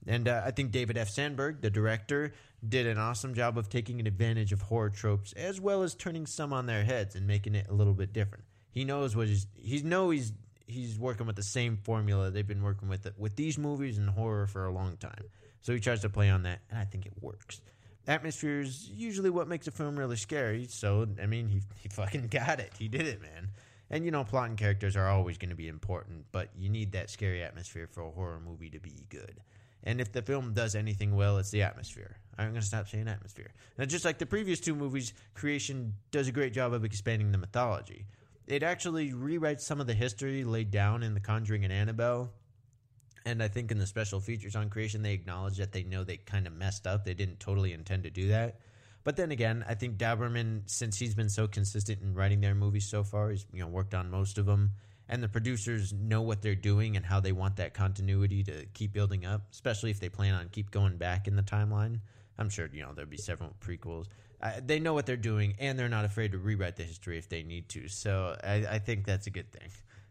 And 0.07 0.27
uh, 0.27 0.43
I 0.45 0.51
think 0.51 0.71
David 0.71 0.97
F. 0.97 1.09
Sandberg, 1.09 1.61
the 1.61 1.69
director, 1.69 2.33
did 2.67 2.87
an 2.87 2.97
awesome 2.97 3.33
job 3.33 3.57
of 3.57 3.69
taking 3.69 4.05
advantage 4.05 4.51
of 4.53 4.61
horror 4.61 4.89
tropes 4.89 5.33
as 5.33 5.59
well 5.59 5.83
as 5.83 5.95
turning 5.95 6.25
some 6.25 6.53
on 6.53 6.65
their 6.65 6.83
heads 6.83 7.15
and 7.15 7.27
making 7.27 7.55
it 7.55 7.67
a 7.69 7.73
little 7.73 7.93
bit 7.93 8.13
different. 8.13 8.43
He 8.71 8.85
knows 8.85 9.15
what 9.15 9.27
he's 9.27 9.47
he 9.55 9.81
know 9.81 10.09
he's 10.09 10.31
he's 10.69 10.97
working 10.97 11.25
with 11.25 11.35
the 11.35 11.43
same 11.43 11.77
formula 11.77 12.29
they've 12.29 12.47
been 12.47 12.63
working 12.63 12.87
with 12.87 13.07
with 13.17 13.35
these 13.35 13.57
movies 13.57 13.97
and 13.97 14.09
horror 14.09 14.47
for 14.47 14.65
a 14.65 14.71
long 14.71 14.97
time. 14.97 15.25
So 15.61 15.73
he 15.73 15.79
tries 15.79 16.01
to 16.01 16.09
play 16.09 16.29
on 16.29 16.43
that, 16.43 16.59
and 16.69 16.79
I 16.79 16.85
think 16.85 17.05
it 17.05 17.13
works. 17.21 17.61
Atmosphere 18.07 18.61
is 18.61 18.89
usually 18.89 19.29
what 19.29 19.47
makes 19.47 19.67
a 19.67 19.71
film 19.71 19.97
really 19.97 20.15
scary. 20.15 20.65
So 20.65 21.07
I 21.21 21.25
mean, 21.25 21.47
he 21.49 21.61
he 21.81 21.89
fucking 21.89 22.27
got 22.27 22.59
it. 22.59 22.73
He 22.77 22.87
did 22.87 23.07
it, 23.07 23.21
man. 23.21 23.49
And 23.89 24.05
you 24.05 24.11
know, 24.11 24.23
plot 24.23 24.49
and 24.49 24.57
characters 24.57 24.95
are 24.95 25.07
always 25.07 25.37
going 25.37 25.49
to 25.49 25.55
be 25.55 25.67
important, 25.67 26.25
but 26.31 26.49
you 26.55 26.69
need 26.69 26.91
that 26.91 27.09
scary 27.09 27.43
atmosphere 27.43 27.87
for 27.87 28.01
a 28.01 28.11
horror 28.11 28.39
movie 28.39 28.69
to 28.69 28.79
be 28.79 28.93
good. 29.09 29.41
And 29.83 30.01
if 30.01 30.11
the 30.11 30.21
film 30.21 30.53
does 30.53 30.75
anything 30.75 31.15
well, 31.15 31.37
it's 31.37 31.51
the 31.51 31.63
atmosphere. 31.63 32.17
I'm 32.37 32.49
going 32.49 32.61
to 32.61 32.67
stop 32.67 32.87
saying 32.87 33.07
atmosphere. 33.07 33.51
Now, 33.77 33.85
just 33.85 34.05
like 34.05 34.17
the 34.17 34.25
previous 34.25 34.59
two 34.59 34.75
movies, 34.75 35.13
Creation 35.33 35.93
does 36.11 36.27
a 36.27 36.31
great 36.31 36.53
job 36.53 36.73
of 36.73 36.85
expanding 36.85 37.31
the 37.31 37.37
mythology. 37.37 38.05
It 38.49 38.63
actually 38.63 39.11
rewrites 39.11 39.61
some 39.61 39.79
of 39.79 39.85
the 39.85 39.93
history 39.93 40.43
laid 40.43 40.71
down 40.71 41.03
in 41.03 41.13
The 41.13 41.19
Conjuring 41.19 41.63
and 41.63 41.71
Annabelle. 41.71 42.31
And 43.23 43.43
I 43.43 43.47
think 43.47 43.69
in 43.69 43.77
the 43.77 43.85
special 43.85 44.19
features 44.19 44.55
on 44.55 44.71
Creation, 44.71 45.03
they 45.03 45.13
acknowledge 45.13 45.57
that 45.57 45.71
they 45.71 45.83
know 45.83 46.03
they 46.03 46.17
kind 46.17 46.47
of 46.47 46.53
messed 46.53 46.87
up. 46.87 47.05
They 47.05 47.13
didn't 47.13 47.39
totally 47.39 47.73
intend 47.73 48.03
to 48.03 48.09
do 48.09 48.29
that. 48.29 48.57
But 49.03 49.17
then 49.17 49.31
again, 49.31 49.63
I 49.67 49.75
think 49.75 49.97
Dauberman, 49.97 50.63
since 50.65 50.97
he's 50.97 51.13
been 51.13 51.29
so 51.29 51.47
consistent 51.47 52.01
in 52.01 52.15
writing 52.15 52.41
their 52.41 52.55
movies 52.55 52.89
so 52.89 53.03
far, 53.03 53.29
he's 53.29 53.45
you 53.53 53.59
know 53.59 53.67
worked 53.67 53.93
on 53.93 54.09
most 54.09 54.39
of 54.39 54.47
them, 54.47 54.71
and 55.07 55.21
the 55.21 55.29
producers 55.29 55.93
know 55.93 56.21
what 56.21 56.41
they're 56.41 56.55
doing 56.55 56.97
and 56.97 57.05
how 57.05 57.19
they 57.19 57.31
want 57.31 57.57
that 57.57 57.73
continuity 57.73 58.43
to 58.43 58.65
keep 58.73 58.93
building 58.93 59.25
up, 59.25 59.43
especially 59.51 59.91
if 59.91 59.99
they 59.99 60.09
plan 60.09 60.33
on 60.33 60.49
keep 60.49 60.71
going 60.71 60.97
back 60.97 61.27
in 61.27 61.35
the 61.35 61.43
timeline. 61.43 61.99
I'm 62.39 62.49
sure 62.49 62.69
you 62.73 62.81
know 62.81 62.93
there'll 62.95 63.09
be 63.09 63.17
several 63.17 63.53
prequels. 63.59 64.05
They 64.65 64.79
know 64.79 64.93
what 64.93 65.05
they're 65.05 65.17
doing, 65.17 65.55
and 65.59 65.77
they're 65.77 65.89
not 65.89 66.05
afraid 66.05 66.31
to 66.31 66.37
rewrite 66.37 66.77
the 66.77 66.83
history 66.83 67.17
if 67.17 67.27
they 67.27 67.43
need 67.43 67.67
to. 67.69 67.89
So 67.89 68.37
I, 68.41 68.65
I 68.71 68.79
think 68.79 69.05
that's 69.05 69.27
a 69.27 69.29
good 69.29 69.51
thing. 69.51 69.69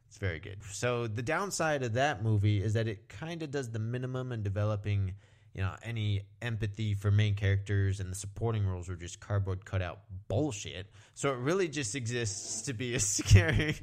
It's 0.09 0.19
very 0.19 0.39
good. 0.39 0.59
So 0.71 1.07
the 1.07 1.23
downside 1.23 1.83
of 1.83 1.95
that 1.95 2.23
movie 2.23 2.63
is 2.63 2.75
that 2.75 2.87
it 2.87 3.09
kind 3.09 3.43
of 3.43 3.51
does 3.51 3.71
the 3.71 3.79
minimum 3.79 4.31
in 4.33 4.43
developing 4.43 5.15
you 5.55 5.63
know 5.63 5.75
any 5.83 6.23
empathy 6.41 6.95
for 6.95 7.11
main 7.11 7.35
characters 7.35 8.01
and 8.01 8.11
the 8.11 8.15
supporting 8.15 8.67
roles 8.67 8.89
are 8.89 8.97
just 8.97 9.19
cardboard 9.19 9.65
cutout 9.65 10.01
bullshit 10.29 10.87
so 11.15 11.33
it 11.33 11.39
really 11.39 11.67
just 11.67 11.95
exists 11.95 12.63
to 12.63 12.73
be 12.73 12.95
a 12.95 13.01
scary 13.17 13.75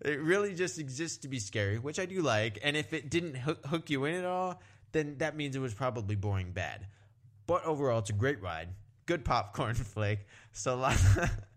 it 0.00 0.20
really 0.20 0.54
just 0.54 0.78
exists 0.78 1.18
to 1.18 1.28
be 1.28 1.38
scary 1.38 1.78
which 1.78 2.00
i 2.00 2.06
do 2.06 2.22
like 2.22 2.58
and 2.64 2.76
if 2.76 2.92
it 2.92 3.08
didn't 3.08 3.36
hook 3.36 3.90
you 3.90 4.04
in 4.04 4.16
at 4.16 4.24
all 4.24 4.60
then 4.92 5.16
that 5.18 5.36
means 5.36 5.54
it 5.54 5.60
was 5.60 5.74
probably 5.74 6.16
boring 6.16 6.50
bad 6.50 6.86
but 7.50 7.64
overall 7.64 7.98
it's 7.98 8.10
a 8.10 8.14
great 8.14 8.40
ride 8.42 8.68
good 9.06 9.24
popcorn 9.24 9.74
flake. 9.92 10.20
so 10.52 10.76
lots 10.76 11.04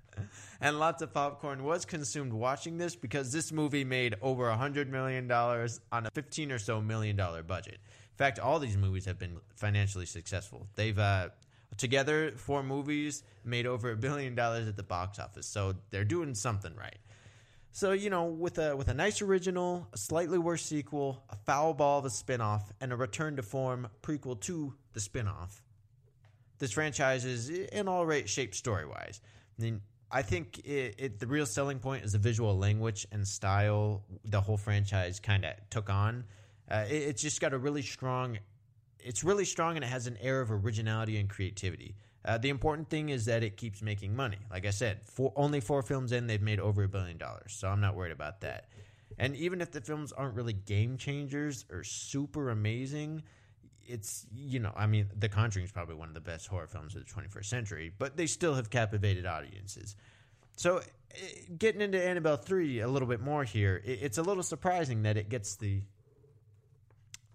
and 0.61 0.79
lots 0.79 1.01
of 1.01 1.13
popcorn 1.13 1.63
was 1.63 1.85
consumed 1.85 2.33
watching 2.33 2.77
this 2.77 2.95
because 2.95 3.31
this 3.31 3.51
movie 3.51 3.83
made 3.83 4.15
over 4.21 4.49
a 4.49 4.57
hundred 4.57 4.89
million 4.89 5.27
dollars 5.27 5.79
on 5.91 6.05
a 6.05 6.11
15 6.11 6.51
or 6.51 6.59
so 6.59 6.81
million 6.81 7.15
dollar 7.15 7.43
budget 7.43 7.79
in 8.13 8.17
fact, 8.17 8.37
all 8.37 8.59
these 8.59 8.77
movies 8.77 9.05
have 9.05 9.17
been 9.17 9.37
financially 9.55 10.05
successful. 10.05 10.67
They've 10.75 10.97
uh, 10.97 11.29
together 11.77 12.31
four 12.35 12.61
movies 12.61 13.23
made 13.43 13.65
over 13.65 13.89
a 13.89 13.95
billion 13.97 14.35
dollars 14.35 14.67
at 14.67 14.77
the 14.77 14.83
box 14.83 15.17
office, 15.17 15.47
so 15.47 15.73
they're 15.89 16.05
doing 16.05 16.35
something 16.35 16.75
right. 16.75 16.99
So 17.71 17.93
you 17.93 18.11
know, 18.11 18.25
with 18.25 18.59
a 18.59 18.77
with 18.77 18.87
a 18.87 18.93
nice 18.93 19.23
original, 19.23 19.87
a 19.93 19.97
slightly 19.97 20.37
worse 20.37 20.63
sequel, 20.63 21.23
a 21.31 21.35
foul 21.35 21.73
ball 21.73 21.97
of 21.99 22.05
a 22.05 22.09
spinoff, 22.09 22.65
and 22.79 22.93
a 22.93 22.95
return 22.95 23.35
to 23.37 23.41
form 23.41 23.87
prequel 24.03 24.39
to 24.41 24.75
the 24.93 24.99
spinoff, 24.99 25.61
this 26.59 26.71
franchise 26.71 27.25
is 27.25 27.49
in 27.49 27.87
all 27.87 28.05
right 28.05 28.27
shape 28.27 28.55
story 28.55 28.85
wise. 28.85 29.21
I 29.57 29.61
mean, 29.61 29.81
I 30.11 30.21
think 30.21 30.59
it, 30.59 30.95
it, 30.97 31.19
the 31.19 31.27
real 31.27 31.45
selling 31.45 31.79
point 31.79 32.05
is 32.05 32.11
the 32.11 32.19
visual 32.19 32.57
language 32.57 33.07
and 33.11 33.27
style 33.27 34.03
the 34.25 34.39
whole 34.39 34.57
franchise 34.57 35.19
kind 35.19 35.43
of 35.43 35.53
took 35.69 35.89
on. 35.89 36.25
Uh, 36.69 36.85
it, 36.87 36.95
it's 36.95 37.21
just 37.21 37.41
got 37.41 37.53
a 37.53 37.57
really 37.57 37.81
strong. 37.81 38.37
It's 38.99 39.23
really 39.23 39.45
strong 39.45 39.75
and 39.75 39.83
it 39.83 39.87
has 39.87 40.07
an 40.07 40.17
air 40.21 40.39
of 40.39 40.51
originality 40.51 41.17
and 41.17 41.29
creativity. 41.29 41.95
Uh, 42.25 42.37
the 42.37 42.49
important 42.49 42.89
thing 42.89 43.09
is 43.09 43.25
that 43.25 43.43
it 43.43 43.57
keeps 43.57 43.81
making 43.81 44.15
money. 44.15 44.37
Like 44.49 44.65
I 44.65 44.69
said, 44.69 45.01
four, 45.03 45.33
only 45.35 45.59
four 45.59 45.81
films 45.81 46.13
in, 46.13 46.27
they've 46.27 46.41
made 46.41 46.59
over 46.59 46.83
a 46.83 46.87
billion 46.87 47.17
dollars. 47.17 47.53
So 47.53 47.67
I'm 47.67 47.81
not 47.81 47.95
worried 47.95 48.13
about 48.13 48.39
that. 48.41 48.67
And 49.17 49.35
even 49.35 49.61
if 49.61 49.71
the 49.71 49.81
films 49.81 50.11
aren't 50.11 50.35
really 50.35 50.53
game 50.53 50.97
changers 50.97 51.65
or 51.69 51.83
super 51.83 52.49
amazing, 52.49 53.23
it's, 53.85 54.25
you 54.33 54.59
know, 54.59 54.71
I 54.75 54.87
mean, 54.87 55.09
The 55.17 55.29
Conjuring 55.29 55.65
is 55.65 55.71
probably 55.71 55.95
one 55.95 56.07
of 56.07 56.13
the 56.13 56.21
best 56.21 56.47
horror 56.47 56.67
films 56.67 56.95
of 56.95 57.05
the 57.05 57.11
21st 57.13 57.45
century, 57.45 57.91
but 57.97 58.17
they 58.17 58.27
still 58.27 58.55
have 58.55 58.69
captivated 58.69 59.25
audiences. 59.25 59.95
So 60.55 60.77
eh, 60.77 61.17
getting 61.57 61.81
into 61.81 62.01
Annabelle 62.03 62.37
3 62.37 62.81
a 62.81 62.87
little 62.87 63.07
bit 63.07 63.21
more 63.21 63.43
here, 63.43 63.81
it's 63.83 64.17
a 64.17 64.23
little 64.23 64.43
surprising 64.43 65.03
that 65.03 65.17
it 65.17 65.29
gets 65.29 65.55
the 65.55 65.81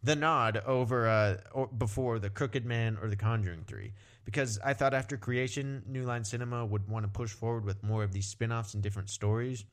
the 0.01 0.15
nod 0.15 0.57
over 0.65 1.09
uh, 1.09 1.67
before 1.77 2.21
the 2.21 2.31
Crooked 2.31 2.65
Man 2.65 2.97
or 3.03 3.09
the 3.09 3.17
Conjuring 3.17 3.65
Three 3.67 3.95
because 4.25 4.59
I 4.65 4.75
thought 4.75 4.95
after 4.95 5.17
Creation, 5.17 5.83
New 5.89 6.05
Line 6.05 6.23
Cinema 6.23 6.65
would 6.65 6.89
want 6.89 7.05
to 7.05 7.09
push 7.09 7.31
forward 7.31 7.65
with 7.65 7.83
more 7.83 8.05
of 8.05 8.13
these 8.13 8.27
spin-offs 8.27 8.75
and 8.75 8.83
different 8.83 9.11
stories. 9.11 9.65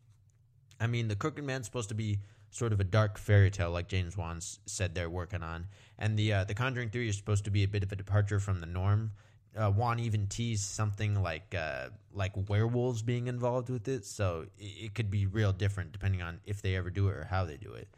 I 0.80 0.88
mean, 0.88 1.10
the 1.10 1.16
Crooked 1.16 1.44
Man's 1.44 1.66
supposed 1.68 1.90
to 1.90 1.96
be 1.96 2.20
sort 2.56 2.72
of 2.72 2.80
a 2.80 2.86
dark 2.86 3.18
fairy 3.18 3.52
tale, 3.52 3.70
like 3.70 3.90
James 3.90 4.16
Wan 4.16 4.40
said 4.40 4.96
they're 4.96 5.10
working 5.10 5.44
on, 5.44 5.68
and 6.00 6.18
the 6.18 6.32
uh, 6.32 6.44
the 6.46 6.54
Conjuring 6.54 6.90
Three 6.90 7.10
is 7.10 7.18
supposed 7.18 7.44
to 7.46 7.52
be 7.52 7.64
a 7.64 7.68
bit 7.68 7.84
of 7.84 7.92
a 7.92 7.96
departure 7.96 8.40
from 8.40 8.62
the 8.62 8.66
norm. 8.66 9.12
Uh, 9.58 9.72
Wan 9.72 10.00
even 10.00 10.28
teased 10.28 10.64
something 10.64 11.22
like 11.22 11.54
uh, 11.54 11.90
like 12.14 12.32
werewolves 12.50 13.02
being 13.02 13.28
involved 13.28 13.70
with 13.70 13.88
it, 13.88 14.06
so 14.06 14.46
it, 14.58 14.64
it 14.86 14.96
could 14.96 15.12
be 15.12 15.26
real 15.26 15.52
different 15.52 15.92
depending 15.92 16.22
on 16.22 16.40
if 16.46 16.62
they 16.62 16.76
ever 16.76 16.90
do 16.90 17.10
it 17.10 17.16
or 17.16 17.28
how 17.30 17.44
they 17.44 17.58
do 17.58 17.74
it. 17.74 17.90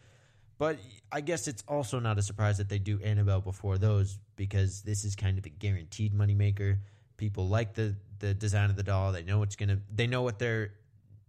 But 0.58 0.80
I 1.12 1.22
guess 1.22 1.48
it's 1.48 1.64
also 1.68 2.00
not 2.00 2.18
a 2.18 2.24
surprise 2.24 2.58
that 2.58 2.68
they 2.68 2.80
do 2.80 3.00
Annabelle 3.04 3.42
before 3.42 3.78
those 3.78 4.18
because 4.36 4.82
this 4.82 5.06
is 5.06 5.16
kind 5.16 5.38
of 5.38 5.46
a 5.46 5.50
guaranteed 5.50 6.16
moneymaker. 6.16 6.80
People 7.18 7.48
like 7.48 7.76
the 7.76 7.96
the 8.20 8.34
design 8.34 8.72
of 8.72 8.76
the 8.76 8.84
doll. 8.84 9.12
They 9.12 9.24
know 9.24 9.44
it's 9.44 9.56
gonna. 9.56 9.80
They 9.94 10.08
know 10.08 10.24
what 10.24 10.40
they're 10.40 10.72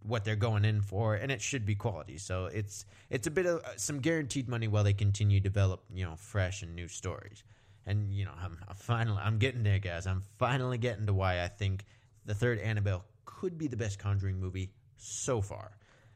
what 0.03 0.23
they're 0.23 0.35
going 0.35 0.65
in 0.65 0.81
for, 0.81 1.15
and 1.15 1.31
it 1.31 1.41
should 1.41 1.65
be 1.65 1.75
quality. 1.75 2.17
So 2.17 2.45
it's 2.45 2.85
it's 3.09 3.27
a 3.27 3.31
bit 3.31 3.45
of 3.45 3.59
uh, 3.59 3.69
some 3.77 3.99
guaranteed 3.99 4.47
money 4.47 4.67
while 4.67 4.83
they 4.83 4.93
continue 4.93 5.39
to 5.39 5.43
develop 5.43 5.83
you 5.93 6.05
know 6.05 6.15
fresh 6.15 6.61
and 6.63 6.75
new 6.75 6.87
stories. 6.87 7.43
And 7.85 8.13
you 8.13 8.25
know 8.25 8.31
I'm, 8.41 8.57
I'm 8.67 8.75
finally 8.75 9.21
I'm 9.21 9.37
getting 9.37 9.63
there, 9.63 9.79
guys. 9.79 10.07
I'm 10.07 10.23
finally 10.37 10.77
getting 10.77 11.05
to 11.07 11.13
why 11.13 11.43
I 11.43 11.47
think 11.47 11.85
the 12.25 12.35
third 12.35 12.59
Annabelle 12.59 13.05
could 13.25 13.57
be 13.57 13.67
the 13.67 13.77
best 13.77 13.99
Conjuring 13.99 14.39
movie 14.39 14.71
so 14.97 15.41
far. 15.41 15.71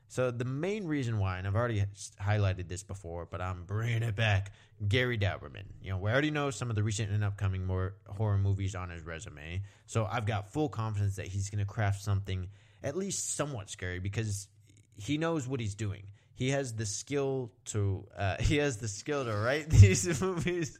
So 0.07 0.29
the 0.29 0.45
main 0.45 0.85
reason 0.85 1.17
why, 1.17 1.39
and 1.39 1.47
I've 1.47 1.55
already 1.55 1.83
highlighted 2.21 2.67
this 2.67 2.83
before, 2.83 3.25
but 3.25 3.41
I'm 3.41 3.63
bringing 3.63 4.03
it 4.03 4.15
back, 4.15 4.51
Gary 4.87 5.17
Dauberman. 5.17 5.63
You 5.81 5.91
know, 5.91 5.97
we 5.97 6.11
already 6.11 6.29
know 6.29 6.51
some 6.51 6.69
of 6.69 6.75
the 6.75 6.83
recent 6.83 7.09
and 7.09 7.23
upcoming 7.23 7.65
more 7.65 7.95
horror 8.07 8.37
movies 8.37 8.75
on 8.75 8.91
his 8.91 9.01
resume, 9.01 9.63
so 9.87 10.05
I've 10.05 10.27
got 10.27 10.53
full 10.53 10.69
confidence 10.69 11.15
that 11.15 11.25
he's 11.25 11.49
going 11.49 11.65
to 11.65 11.71
craft 11.71 12.03
something 12.03 12.47
at 12.83 12.95
least 12.95 13.35
somewhat 13.35 13.69
scary 13.69 13.99
because 13.99 14.47
he 14.95 15.17
knows 15.17 15.47
what 15.47 15.59
he's 15.59 15.75
doing. 15.75 16.03
He 16.35 16.49
has 16.49 16.73
the 16.73 16.85
skill 16.85 17.51
to 17.65 18.05
uh, 18.17 18.37
he 18.39 18.57
has 18.57 18.77
the 18.77 18.87
skill 18.87 19.25
to 19.25 19.35
write 19.35 19.69
these 19.69 20.21
movies. 20.21 20.79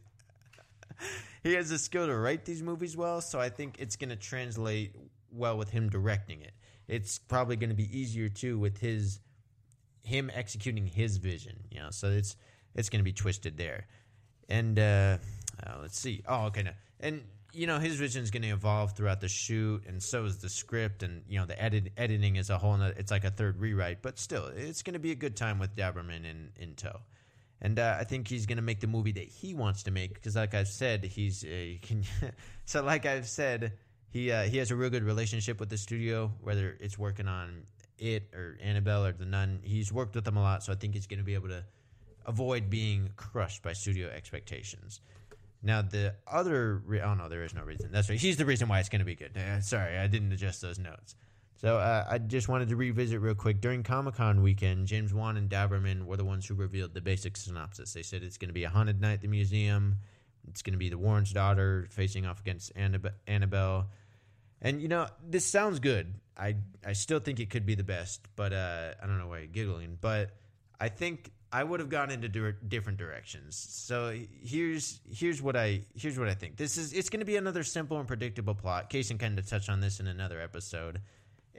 he 1.43 1.53
has 1.53 1.69
the 1.69 1.79
skill 1.79 2.07
to 2.07 2.15
write 2.15 2.45
these 2.45 2.62
movies 2.62 2.95
well, 2.98 3.22
so 3.22 3.39
I 3.39 3.50
think 3.50 3.77
it's 3.79 3.95
going 3.95 4.10
to 4.10 4.15
translate 4.15 4.95
well 5.31 5.57
with 5.57 5.69
him 5.69 5.89
directing 5.89 6.41
it 6.41 6.53
it's 6.88 7.17
probably 7.17 7.55
going 7.55 7.69
to 7.69 7.75
be 7.75 7.98
easier 7.98 8.29
too 8.29 8.60
with 8.60 8.77
his 8.77 9.19
him 10.03 10.29
executing 10.33 10.86
his 10.86 11.17
vision. 11.17 11.55
You 11.72 11.81
know, 11.81 11.89
so 11.91 12.10
it's 12.10 12.36
it's 12.75 12.89
going 12.89 13.00
to 13.00 13.03
be 13.03 13.13
twisted 13.13 13.57
there. 13.57 13.88
And 14.50 14.77
uh, 14.77 15.17
uh, 15.65 15.77
let's 15.81 15.98
see. 15.98 16.24
Oh, 16.27 16.45
okay. 16.45 16.63
Now, 16.63 16.74
and 17.00 17.24
you 17.53 17.67
know 17.67 17.79
his 17.79 17.95
vision 17.95 18.24
is 18.24 18.31
going 18.31 18.43
to 18.43 18.50
evolve 18.50 18.93
throughout 18.93 19.22
the 19.22 19.29
shoot, 19.29 19.86
and 19.88 20.01
so 20.01 20.25
is 20.25 20.39
the 20.39 20.50
script, 20.50 21.03
and 21.03 21.24
you 21.27 21.39
know 21.39 21.45
the 21.45 21.62
edit, 21.62 21.93
editing 21.98 22.36
is 22.36 22.50
a 22.50 22.57
whole. 22.57 22.75
Nother, 22.75 22.95
it's 22.98 23.12
like 23.12 23.24
a 23.24 23.31
third 23.31 23.60
rewrite, 23.60 24.01
but 24.01 24.19
still, 24.19 24.48
it's 24.48 24.81
going 24.81 24.93
to 24.93 25.00
be 25.00 25.12
a 25.12 25.15
good 25.15 25.36
time 25.36 25.60
with 25.60 25.75
Dauberman 25.75 26.25
in 26.25 26.50
in 26.60 26.75
tow. 26.75 27.00
And 27.62 27.79
uh, 27.79 27.95
I 27.98 28.03
think 28.03 28.27
he's 28.27 28.45
going 28.45 28.57
to 28.57 28.63
make 28.63 28.81
the 28.81 28.88
movie 28.88 29.13
that 29.13 29.27
he 29.27 29.53
wants 29.53 29.83
to 29.83 29.91
make 29.91 30.15
because, 30.15 30.36
like 30.36 30.53
I've 30.53 30.67
said, 30.67 31.05
he's 31.05 31.45
a, 31.45 31.79
so 32.65 32.83
like 32.83 33.05
I've 33.05 33.27
said, 33.27 33.74
he 34.10 34.31
uh, 34.31 34.43
he 34.43 34.57
has 34.57 34.72
a 34.72 34.75
real 34.75 34.89
good 34.89 35.03
relationship 35.03 35.60
with 35.60 35.69
the 35.69 35.77
studio, 35.77 36.31
whether 36.41 36.75
it's 36.79 36.98
working 36.98 37.27
on 37.27 37.63
it 37.98 38.33
or 38.33 38.57
Annabelle 38.62 39.05
or 39.05 39.13
the 39.13 39.25
Nun. 39.25 39.60
He's 39.63 39.93
worked 39.93 40.15
with 40.15 40.25
them 40.25 40.38
a 40.38 40.41
lot, 40.41 40.63
so 40.63 40.74
I 40.74 40.75
think 40.75 40.93
he's 40.93 41.07
going 41.07 41.19
to 41.19 41.24
be 41.24 41.36
able 41.36 41.50
to 41.50 41.63
avoid 42.25 42.69
being 42.69 43.10
crushed 43.15 43.63
by 43.63 43.74
studio 43.74 44.10
expectations. 44.10 45.01
Now 45.63 45.82
the 45.82 46.15
other, 46.27 46.82
re- 46.86 47.01
oh 47.01 47.13
no, 47.13 47.29
there 47.29 47.43
is 47.43 47.53
no 47.53 47.63
reason. 47.63 47.89
That's 47.91 48.10
right. 48.10 48.20
He's 48.20 48.38
the 48.38 48.46
reason 48.46 48.67
why 48.67 48.79
it's 48.79 48.89
going 48.89 49.00
to 49.00 49.05
be 49.05 49.15
good. 49.15 49.38
Uh, 49.38 49.62
sorry, 49.62 49.98
I 49.98 50.08
didn't 50.08 50.32
adjust 50.32 50.62
those 50.62 50.77
notes. 50.77 51.15
So 51.55 51.77
uh, 51.77 52.05
I 52.10 52.17
just 52.17 52.50
wanted 52.50 52.70
to 52.70 52.75
revisit 52.75 53.22
real 53.22 53.36
quick. 53.36 53.62
During 53.62 53.84
Comic 53.84 54.15
Con 54.15 54.43
weekend, 54.43 54.88
James 54.88 55.13
Wan 55.13 55.38
and 55.38 55.50
Dauberman 55.50 56.05
were 56.05 56.17
the 56.17 56.25
ones 56.25 56.46
who 56.46 56.55
revealed 56.55 56.93
the 56.93 57.00
basic 57.00 57.38
synopsis. 57.38 57.93
They 57.93 58.03
said 58.03 58.22
it's 58.22 58.38
going 58.38 58.50
to 58.50 58.53
be 58.53 58.65
a 58.65 58.70
haunted 58.70 59.00
night 59.00 59.13
at 59.13 59.22
the 59.22 59.29
museum. 59.29 59.96
It's 60.50 60.62
going 60.62 60.74
to 60.74 60.77
be 60.77 60.89
the 60.89 60.98
Warren's 60.98 61.32
daughter 61.32 61.88
facing 61.89 62.25
off 62.25 62.41
against 62.41 62.75
Annab- 62.75 63.13
Annabelle. 63.27 63.89
And 64.62 64.82
you 64.82 64.89
know, 64.89 65.08
this 65.25 65.46
sounds 65.46 65.79
good. 65.79 66.13
I 66.38 66.58
I 66.86 66.93
still 66.93 67.20
think 67.20 67.39
it 67.39 67.50
could 67.50 67.65
be 67.65 67.75
the 67.75 67.84
best, 67.84 68.27
but 68.36 68.51
uh, 68.51 68.91
I 69.01 69.08
don't 69.08 69.17
know 69.17 69.27
why 69.27 69.39
you're 69.39 69.48
giggling. 69.48 69.98
But 70.01 70.32
I 70.79 70.89
think 70.89 71.32
I 71.53 71.63
would 71.63 71.79
have 71.79 71.89
gone 71.89 72.10
into 72.10 72.27
dir- 72.27 72.57
different 72.67 72.98
directions. 72.98 73.55
So 73.55 74.17
here's 74.43 75.00
here's 75.10 75.39
what 75.41 75.55
I 75.55 75.81
here's 75.95 76.17
what 76.17 76.27
I 76.27 76.33
think. 76.33 76.57
This 76.57 76.77
is 76.77 76.93
it's 76.93 77.10
going 77.10 77.19
to 77.19 77.25
be 77.25 77.36
another 77.36 77.63
simple 77.63 78.00
and 78.00 78.07
predictable 78.07 78.55
plot. 78.55 78.89
Casey 78.89 79.13
kind 79.15 79.38
of 79.38 79.48
touched 79.48 79.69
on 79.69 79.79
this 79.79 80.00
in 80.00 80.07
another 80.07 80.41
episode. 80.41 81.00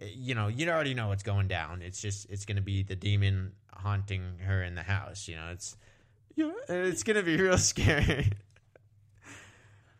Uh, 0.02 0.06
You 0.06 0.34
know, 0.34 0.48
you 0.48 0.68
already 0.68 0.94
know 0.94 1.08
what's 1.08 1.22
going 1.22 1.46
down. 1.46 1.80
It's 1.80 2.02
just 2.02 2.28
it's 2.28 2.44
going 2.44 2.56
to 2.56 2.62
be 2.62 2.82
the 2.82 2.96
demon 2.96 3.52
haunting 3.72 4.38
her 4.44 4.64
in 4.64 4.74
the 4.74 4.82
house. 4.82 5.28
You 5.28 5.36
know, 5.36 5.50
it's 5.52 5.76
yeah, 6.34 6.50
it's 6.68 7.04
going 7.04 7.16
to 7.16 7.22
be 7.22 7.36
real 7.40 7.56
scary. 7.58 8.32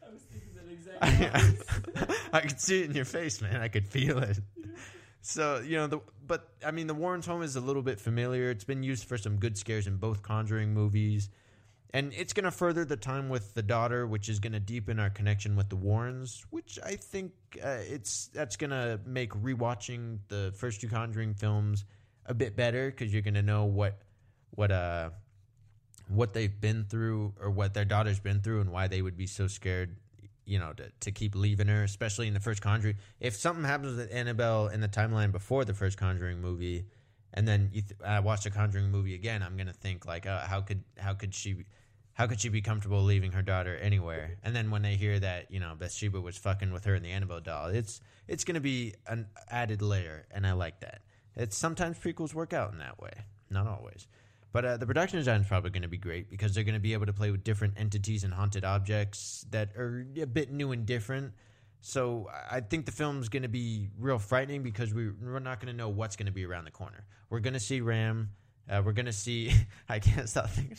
I 0.03 0.11
was 0.13 0.23
thinking 0.23 0.55
that 0.57 0.73
exactly. 0.73 2.17
I 2.33 2.41
could 2.41 2.61
see 2.61 2.81
it 2.83 2.91
in 2.91 2.97
your 2.97 3.05
face, 3.05 3.41
man. 3.41 3.61
I 3.61 3.69
could 3.69 3.87
feel 3.87 4.19
it. 4.19 4.41
So 5.27 5.63
you 5.65 5.79
know, 5.79 5.87
the 5.87 6.01
but 6.27 6.51
I 6.65 6.71
mean, 6.71 6.87
the 6.87 6.93
Warrens' 6.93 7.25
home 7.25 7.43
is 7.43 7.57
a 7.57 7.61
little 7.61 7.81
bit 7.81 7.99
familiar. 7.99 8.51
It's 8.51 8.65
been 8.65 8.83
used 8.83 9.09
for 9.09 9.17
some 9.17 9.37
good 9.37 9.57
scares 9.57 9.87
in 9.87 9.97
both 9.97 10.23
Conjuring 10.23 10.75
movies, 10.75 11.31
and 11.95 12.13
it's 12.13 12.35
going 12.35 12.45
to 12.45 12.51
further 12.51 12.85
the 12.85 12.99
time 12.99 13.31
with 13.31 13.55
the 13.55 13.63
daughter, 13.63 14.07
which 14.07 14.29
is 14.29 14.39
going 14.39 14.53
to 14.53 14.61
deepen 14.61 15.01
our 15.01 15.09
connection 15.09 15.57
with 15.57 15.71
the 15.71 15.77
Warrens. 15.77 16.45
Which 16.51 16.79
I 16.85 16.97
think 16.97 17.33
uh, 17.65 17.79
it's 17.89 18.27
that's 18.35 18.57
going 18.57 18.73
to 18.73 19.01
make 19.07 19.31
rewatching 19.31 20.19
the 20.29 20.53
first 20.59 20.83
two 20.83 20.89
Conjuring 20.89 21.33
films 21.33 21.87
a 22.27 22.35
bit 22.35 22.55
better 22.55 22.91
because 22.91 23.11
you're 23.11 23.23
going 23.23 23.33
to 23.33 23.43
know 23.43 23.65
what 23.65 24.03
what 24.51 24.71
uh 24.71 25.09
what 26.09 26.35
they've 26.35 26.61
been 26.61 26.85
through 26.85 27.33
or 27.41 27.51
what 27.51 27.73
their 27.73 27.87
daughter's 27.87 28.21
been 28.21 28.43
through 28.43 28.61
and 28.61 28.71
why 28.71 28.89
they 28.89 29.01
would 29.01 29.17
be 29.17 29.27
so 29.27 29.47
scared 29.47 29.97
you 30.47 30.59
know 30.59 30.73
to, 30.73 30.91
to 31.01 31.11
keep 31.11 31.35
leaving 31.35 31.69
her 31.69 31.83
especially 31.85 32.29
in 32.29 32.35
the 32.35 32.41
first 32.41 32.63
conjuring. 32.63 32.97
If 33.21 33.35
something 33.37 33.65
happens 33.65 33.97
with 33.97 34.13
annabelle 34.13 34.69
in 34.69 34.81
the 34.81 34.89
timeline 34.89 35.33
before 35.33 35.65
the 35.65 35.75
first 35.75 35.99
conjuring 35.99 36.41
movie 36.41 36.87
and 37.33 37.47
then 37.49 37.71
you 37.73 37.83
th- 37.83 38.01
i 38.05 38.21
watch 38.21 38.45
the 38.45 38.51
conjuring 38.51 38.91
movie 38.91 39.15
again 39.15 39.43
i'm 39.43 39.57
gonna 39.57 39.73
think 39.73 40.07
like 40.07 40.27
uh, 40.27 40.47
how 40.47 40.61
could 40.61 40.85
how 40.99 41.15
could 41.15 41.35
she 41.35 41.65
how 42.15 42.29
could 42.29 42.41
she 42.41 42.49
be 42.49 42.63
comfortable 42.63 43.03
leaving 43.03 43.33
her 43.33 43.43
daughter 43.43 43.77
anywhere? 43.77 44.37
And 44.45 44.55
then 44.55 44.71
when 44.71 44.83
they 44.83 44.95
hear 44.95 45.19
that 45.19 45.51
you 45.51 45.61
know 45.61 45.75
bathsheba 45.77 46.21
was 46.21 46.37
fucking 46.37 46.73
with 46.73 46.85
her 46.85 46.95
in 46.95 47.03
the 47.03 47.11
annabelle 47.11 47.41
doll 47.41 47.67
it's 47.67 48.01
it's 48.29 48.45
gonna 48.45 48.61
be 48.61 48.95
an 49.07 49.27
added 49.51 49.83
layer 49.83 50.27
and 50.31 50.47
i 50.47 50.53
like 50.53 50.81
that. 50.81 51.03
It's 51.37 51.57
sometimes 51.57 51.99
prequels 51.99 52.33
work 52.33 52.53
out 52.53 52.73
in 52.73 52.79
that 52.79 53.01
way. 53.01 53.13
Not 53.51 53.67
always 53.67 54.07
but 54.55 54.65
uh, 54.65 54.77
the 54.77 54.87
production 54.87 55.19
design 55.19 55.41
is 55.41 55.49
probably 55.49 55.71
going 55.71 55.83
to 55.83 55.89
be 55.89 55.99
great 55.99 56.31
because 56.31 56.55
they're 56.55 56.63
going 56.63 56.77
to 56.77 56.81
be 56.81 56.93
able 56.93 57.07
to 57.07 57.13
play 57.13 57.33
with 57.33 57.43
different 57.43 57.75
entities 57.77 58.23
and 58.23 58.33
haunted 58.33 58.65
objects 58.65 59.45
that 59.51 59.75
are 59.77 60.07
a 60.17 60.27
bit 60.27 60.53
new 60.53 60.71
and 60.71 60.87
different. 60.87 61.33
So 61.81 62.31
I 62.49 62.61
think 62.61 62.87
the 62.87 62.93
film's 62.93 63.29
going 63.29 63.43
to 63.43 63.49
be 63.49 63.89
real 63.99 64.21
frightening 64.21 64.63
because 64.63 64.95
we, 64.95 65.11
we're 65.11 65.41
not 65.41 65.59
going 65.59 65.73
to 65.73 65.77
know 65.77 65.89
what's 65.89 66.15
going 66.15 66.27
to 66.27 66.33
be 66.33 66.47
around 66.47 66.67
the 66.67 66.71
corner. 66.71 67.05
We're 67.31 67.41
going 67.41 67.55
to 67.55 67.61
see 67.61 67.81
Ram. 67.81 68.31
Uh, 68.71 68.81
we're 68.85 68.93
going 68.93 69.07
to 69.07 69.13
see. 69.13 69.53
I 69.89 69.99
can't 69.99 70.29
stop 70.29 70.49
thinking. 70.51 70.77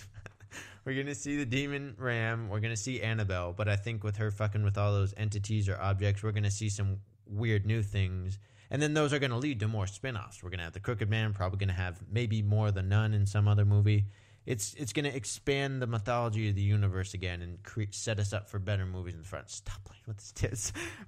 we're 0.86 0.94
going 0.94 1.08
to 1.08 1.14
see 1.14 1.36
the 1.36 1.46
demon 1.46 1.96
Ram. 2.00 2.48
We're 2.48 2.62
going 2.62 2.74
to 2.74 2.82
see 2.82 3.02
Annabelle. 3.02 3.52
But 3.52 3.68
I 3.68 3.76
think 3.76 4.06
with 4.06 4.16
her 4.16 4.32
fucking 4.32 4.64
with 4.64 4.78
all 4.78 4.94
those 4.94 5.14
entities 5.18 5.68
or 5.68 5.78
objects, 5.82 6.24
we're 6.24 6.32
going 6.32 6.44
to 6.44 6.50
see 6.50 6.70
some 6.70 7.02
weird 7.28 7.66
new 7.66 7.84
things. 7.84 8.40
And 8.76 8.82
then 8.82 8.94
those 8.94 9.14
are 9.14 9.20
going 9.20 9.32
to 9.32 9.38
lead 9.38 9.62
to 9.62 9.70
more 9.70 9.88
spin-offs. 9.88 10.44
We're 10.44 10.50
going 10.50 10.58
to 10.58 10.66
have 10.66 10.74
the 10.74 10.82
Crooked 10.82 11.10
Man, 11.10 11.34
probably 11.34 11.60
going 11.60 11.70
to 11.70 11.82
have 11.82 11.98
maybe 12.12 12.42
more 12.42 12.72
the 12.72 12.84
Nun 12.84 13.14
in 13.14 13.26
some 13.26 13.48
other 13.48 13.64
movie. 13.64 14.04
It's 14.46 14.74
it's 14.74 14.92
going 14.92 15.06
to 15.06 15.16
expand 15.16 15.82
the 15.82 15.88
mythology 15.88 16.50
of 16.50 16.56
the 16.56 16.62
universe 16.62 17.14
again 17.14 17.42
and 17.42 17.64
cre- 17.64 17.84
set 17.92 18.20
us 18.20 18.34
up 18.34 18.50
for 18.50 18.60
better 18.60 18.86
movies 18.86 19.14
in 19.14 19.22
the 19.22 19.26
front. 19.26 19.50
Stop 19.50 19.82
playing 19.86 20.04
with 20.08 20.20
his 20.20 20.34
tits. 20.34 20.74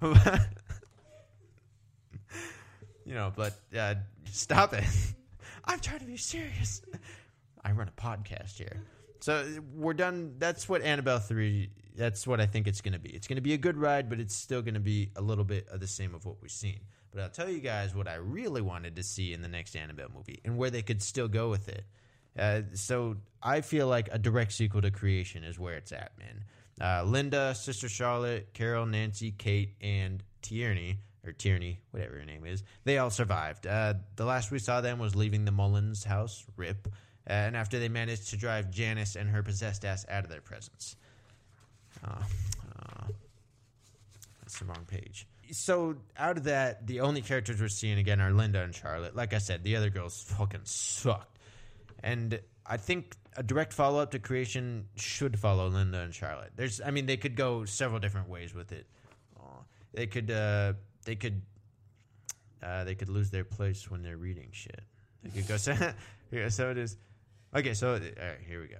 you 3.04 3.12
know, 3.12 3.30
but 3.36 3.52
uh, 3.78 3.96
stop 4.32 4.72
it. 4.72 4.84
I'm 5.66 5.80
trying 5.80 6.00
to 6.00 6.06
be 6.06 6.16
serious. 6.16 6.80
I 7.62 7.72
run 7.72 7.88
a 7.88 8.00
podcast 8.00 8.56
here. 8.56 8.80
So 9.20 9.46
we're 9.74 9.92
done. 9.92 10.36
That's 10.38 10.70
what 10.70 10.80
Annabelle 10.80 11.18
3, 11.18 11.68
that's 11.94 12.26
what 12.26 12.40
I 12.40 12.46
think 12.46 12.66
it's 12.66 12.80
going 12.80 12.94
to 12.94 12.98
be. 12.98 13.10
It's 13.10 13.28
going 13.28 13.36
to 13.36 13.42
be 13.42 13.52
a 13.52 13.58
good 13.58 13.76
ride, 13.76 14.08
but 14.08 14.20
it's 14.20 14.34
still 14.34 14.62
going 14.62 14.72
to 14.72 14.80
be 14.80 15.10
a 15.16 15.20
little 15.20 15.44
bit 15.44 15.68
of 15.68 15.80
the 15.80 15.86
same 15.86 16.14
of 16.14 16.24
what 16.24 16.36
we've 16.40 16.50
seen. 16.50 16.80
But 17.12 17.22
I'll 17.22 17.30
tell 17.30 17.48
you 17.48 17.60
guys 17.60 17.94
what 17.94 18.06
I 18.06 18.14
really 18.14 18.60
wanted 18.60 18.96
to 18.96 19.02
see 19.02 19.32
in 19.32 19.42
the 19.42 19.48
next 19.48 19.76
Annabelle 19.76 20.10
movie 20.14 20.40
and 20.44 20.56
where 20.56 20.70
they 20.70 20.82
could 20.82 21.02
still 21.02 21.28
go 21.28 21.48
with 21.50 21.68
it. 21.68 21.84
Uh, 22.38 22.62
so 22.74 23.16
I 23.42 23.62
feel 23.62 23.88
like 23.88 24.08
a 24.12 24.18
direct 24.18 24.52
sequel 24.52 24.82
to 24.82 24.90
Creation 24.90 25.42
is 25.42 25.58
where 25.58 25.74
it's 25.74 25.92
at, 25.92 26.12
man. 26.18 26.44
Uh, 26.80 27.04
Linda, 27.04 27.54
Sister 27.54 27.88
Charlotte, 27.88 28.52
Carol, 28.54 28.86
Nancy, 28.86 29.32
Kate, 29.32 29.74
and 29.80 30.22
Tierney, 30.42 30.98
or 31.26 31.32
Tierney, 31.32 31.80
whatever 31.90 32.18
her 32.18 32.24
name 32.24 32.44
is, 32.44 32.62
they 32.84 32.98
all 32.98 33.10
survived. 33.10 33.66
Uh, 33.66 33.94
the 34.16 34.24
last 34.24 34.52
we 34.52 34.60
saw 34.60 34.80
them 34.80 34.98
was 34.98 35.16
leaving 35.16 35.44
the 35.44 35.50
Mullins 35.50 36.04
house, 36.04 36.44
RIP, 36.56 36.88
and 37.26 37.56
after 37.56 37.80
they 37.80 37.88
managed 37.88 38.30
to 38.30 38.36
drive 38.36 38.70
Janice 38.70 39.16
and 39.16 39.28
her 39.30 39.42
possessed 39.42 39.84
ass 39.84 40.06
out 40.08 40.24
of 40.24 40.30
their 40.30 40.40
presence. 40.40 40.94
Uh, 42.04 42.10
uh, 42.12 43.06
that's 44.40 44.58
the 44.60 44.64
wrong 44.64 44.84
page. 44.86 45.26
So 45.52 45.96
out 46.16 46.36
of 46.36 46.44
that, 46.44 46.86
the 46.86 47.00
only 47.00 47.22
characters 47.22 47.60
we're 47.60 47.68
seeing 47.68 47.98
again 47.98 48.20
are 48.20 48.30
Linda 48.30 48.62
and 48.62 48.74
Charlotte. 48.74 49.16
Like 49.16 49.32
I 49.32 49.38
said, 49.38 49.64
the 49.64 49.76
other 49.76 49.90
girls 49.90 50.22
fucking 50.22 50.62
sucked. 50.64 51.38
And 52.02 52.40
I 52.66 52.76
think 52.76 53.16
a 53.36 53.42
direct 53.42 53.72
follow 53.72 54.00
up 54.00 54.10
to 54.12 54.18
Creation 54.18 54.86
should 54.96 55.38
follow 55.38 55.68
Linda 55.68 56.00
and 56.00 56.14
Charlotte. 56.14 56.52
There's, 56.56 56.80
I 56.80 56.90
mean, 56.90 57.06
they 57.06 57.16
could 57.16 57.36
go 57.36 57.64
several 57.64 58.00
different 58.00 58.28
ways 58.28 58.54
with 58.54 58.72
it. 58.72 58.86
They 59.94 60.06
could, 60.06 60.30
uh, 60.30 60.74
they 61.04 61.16
could, 61.16 61.40
uh, 62.62 62.84
they 62.84 62.94
could 62.94 63.08
lose 63.08 63.30
their 63.30 63.44
place 63.44 63.90
when 63.90 64.02
they're 64.02 64.16
reading 64.16 64.48
shit. 64.52 64.82
They 65.22 65.30
could 65.30 65.48
go. 65.48 65.56
So, 66.30 66.36
yeah, 66.36 66.50
so 66.50 66.70
it 66.70 66.76
is. 66.76 66.96
Okay, 67.56 67.72
so 67.72 67.94
all 67.94 67.94
right, 67.94 68.38
here 68.46 68.60
we 68.60 68.68
go. 68.68 68.76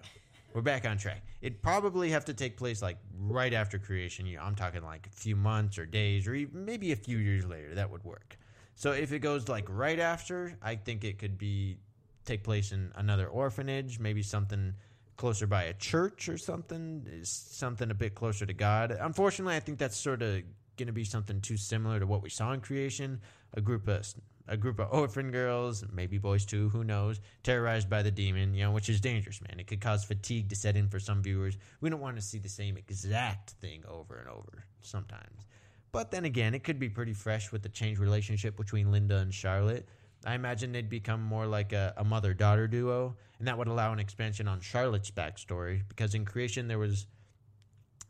We're 0.58 0.62
back 0.62 0.88
on 0.88 0.98
track. 0.98 1.22
It'd 1.40 1.62
probably 1.62 2.10
have 2.10 2.24
to 2.24 2.34
take 2.34 2.56
place 2.56 2.82
like 2.82 2.98
right 3.16 3.54
after 3.54 3.78
creation. 3.78 4.26
You 4.26 4.40
I'm 4.40 4.56
talking 4.56 4.82
like 4.82 5.06
a 5.06 5.10
few 5.16 5.36
months 5.36 5.78
or 5.78 5.86
days, 5.86 6.26
or 6.26 6.34
even 6.34 6.64
maybe 6.64 6.90
a 6.90 6.96
few 6.96 7.18
years 7.18 7.44
later. 7.44 7.76
That 7.76 7.88
would 7.92 8.02
work. 8.02 8.36
So 8.74 8.90
if 8.90 9.12
it 9.12 9.20
goes 9.20 9.48
like 9.48 9.66
right 9.68 10.00
after, 10.00 10.58
I 10.60 10.74
think 10.74 11.04
it 11.04 11.20
could 11.20 11.38
be 11.38 11.78
take 12.24 12.42
place 12.42 12.72
in 12.72 12.90
another 12.96 13.28
orphanage, 13.28 14.00
maybe 14.00 14.20
something 14.20 14.74
closer 15.16 15.46
by 15.46 15.62
a 15.62 15.74
church 15.74 16.28
or 16.28 16.36
something, 16.36 17.06
something 17.22 17.92
a 17.92 17.94
bit 17.94 18.16
closer 18.16 18.44
to 18.44 18.52
God. 18.52 18.90
Unfortunately, 18.90 19.54
I 19.54 19.60
think 19.60 19.78
that's 19.78 19.96
sort 19.96 20.22
of 20.22 20.42
going 20.76 20.88
to 20.88 20.92
be 20.92 21.04
something 21.04 21.40
too 21.40 21.56
similar 21.56 22.00
to 22.00 22.06
what 22.08 22.20
we 22.20 22.30
saw 22.30 22.52
in 22.52 22.60
creation. 22.60 23.20
A 23.54 23.60
group 23.60 23.88
of 23.88 24.06
a 24.48 24.56
group 24.56 24.78
of 24.80 24.88
orphan 24.90 25.30
girls, 25.30 25.84
maybe 25.92 26.16
boys 26.16 26.46
too, 26.46 26.70
who 26.70 26.82
knows, 26.82 27.20
terrorized 27.42 27.90
by 27.90 28.02
the 28.02 28.10
demon, 28.10 28.54
you 28.54 28.64
know, 28.64 28.70
which 28.70 28.88
is 28.88 29.00
dangerous, 29.00 29.42
man. 29.42 29.60
It 29.60 29.66
could 29.66 29.80
cause 29.80 30.04
fatigue 30.04 30.48
to 30.48 30.56
set 30.56 30.76
in 30.76 30.88
for 30.88 30.98
some 30.98 31.22
viewers. 31.22 31.58
We 31.80 31.90
don't 31.90 32.00
want 32.00 32.16
to 32.16 32.22
see 32.22 32.38
the 32.38 32.48
same 32.48 32.76
exact 32.78 33.50
thing 33.60 33.84
over 33.86 34.18
and 34.18 34.28
over 34.28 34.64
sometimes. 34.80 35.46
But 35.92 36.10
then 36.10 36.24
again, 36.24 36.54
it 36.54 36.64
could 36.64 36.78
be 36.78 36.88
pretty 36.88 37.12
fresh 37.12 37.52
with 37.52 37.62
the 37.62 37.68
changed 37.68 38.00
relationship 38.00 38.56
between 38.56 38.90
Linda 38.90 39.18
and 39.18 39.32
Charlotte. 39.32 39.88
I 40.24 40.34
imagine 40.34 40.72
they'd 40.72 40.88
become 40.88 41.22
more 41.22 41.46
like 41.46 41.72
a, 41.72 41.94
a 41.96 42.04
mother 42.04 42.34
daughter 42.34 42.66
duo, 42.66 43.16
and 43.38 43.48
that 43.48 43.56
would 43.56 43.68
allow 43.68 43.92
an 43.92 43.98
expansion 43.98 44.48
on 44.48 44.60
Charlotte's 44.60 45.10
backstory 45.10 45.82
because 45.88 46.14
in 46.14 46.24
creation 46.24 46.68
there 46.68 46.78
was 46.78 47.06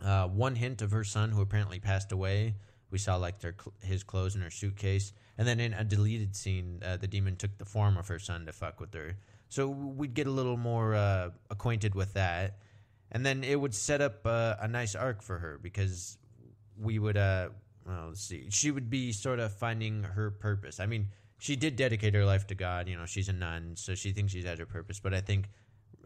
uh, 0.03 0.27
one 0.27 0.55
hint 0.55 0.83
of 0.83 0.91
her 0.93 1.05
son 1.05 1.31
who 1.31 1.41
apparently 1.41 1.81
passed 1.81 2.13
away. 2.13 2.55
We 2.91 2.99
saw 2.99 3.17
like 3.17 3.41
their 3.41 3.55
his 3.83 4.03
clothes 4.03 4.35
in 4.35 4.43
her 4.43 4.51
suitcase, 4.51 5.13
and 5.37 5.47
then 5.47 5.61
in 5.61 5.75
a 5.75 5.85
deleted 5.85 6.35
scene, 6.35 6.83
uh, 6.85 6.97
the 6.97 7.07
demon 7.07 7.37
took 7.37 7.59
the 7.59 7.65
form 7.65 7.97
of 7.97 8.09
her 8.09 8.19
son 8.19 8.47
to 8.47 8.53
fuck 8.53 8.81
with 8.81 8.95
her. 8.95 9.17
So 9.49 9.69
we'd 9.69 10.15
get 10.15 10.27
a 10.27 10.31
little 10.31 10.57
more 10.57 10.95
uh, 10.95 11.31
acquainted 11.51 11.95
with 11.95 12.15
that, 12.15 12.59
and 13.13 13.25
then 13.25 13.45
it 13.45 13.61
would 13.61 13.75
set 13.75 14.01
up 14.01 14.27
uh, 14.27 14.57
a 14.61 14.69
nice 14.69 14.95
arc 14.95 15.23
for 15.23 15.39
her 15.39 15.59
because 15.63 16.19
we 16.77 16.99
would, 16.99 17.17
uh, 17.17 17.49
well, 17.87 18.09
let's 18.09 18.21
see, 18.21 18.47
she 18.51 18.71
would 18.71 18.91
be 18.91 19.13
sort 19.13 19.41
of 19.41 19.53
finding 19.53 20.03
her 20.03 20.31
purpose. 20.31 20.81
I 20.81 20.87
mean, 20.87 21.09
she 21.39 21.57
did 21.57 21.77
dedicate 21.77 22.15
her 22.15 22.25
life 22.25 22.47
to 22.49 22.55
God. 22.55 22.89
You 22.89 22.97
know, 22.97 23.07
she's 23.07 23.29
a 23.29 23.33
nun, 23.33 23.75
so 23.77 23.95
she 23.95 24.13
thinks 24.13 24.33
she's 24.33 24.45
at 24.45 24.59
her 24.59 24.67
purpose. 24.67 25.01
But 25.01 25.15
I 25.15 25.21
think 25.21 25.49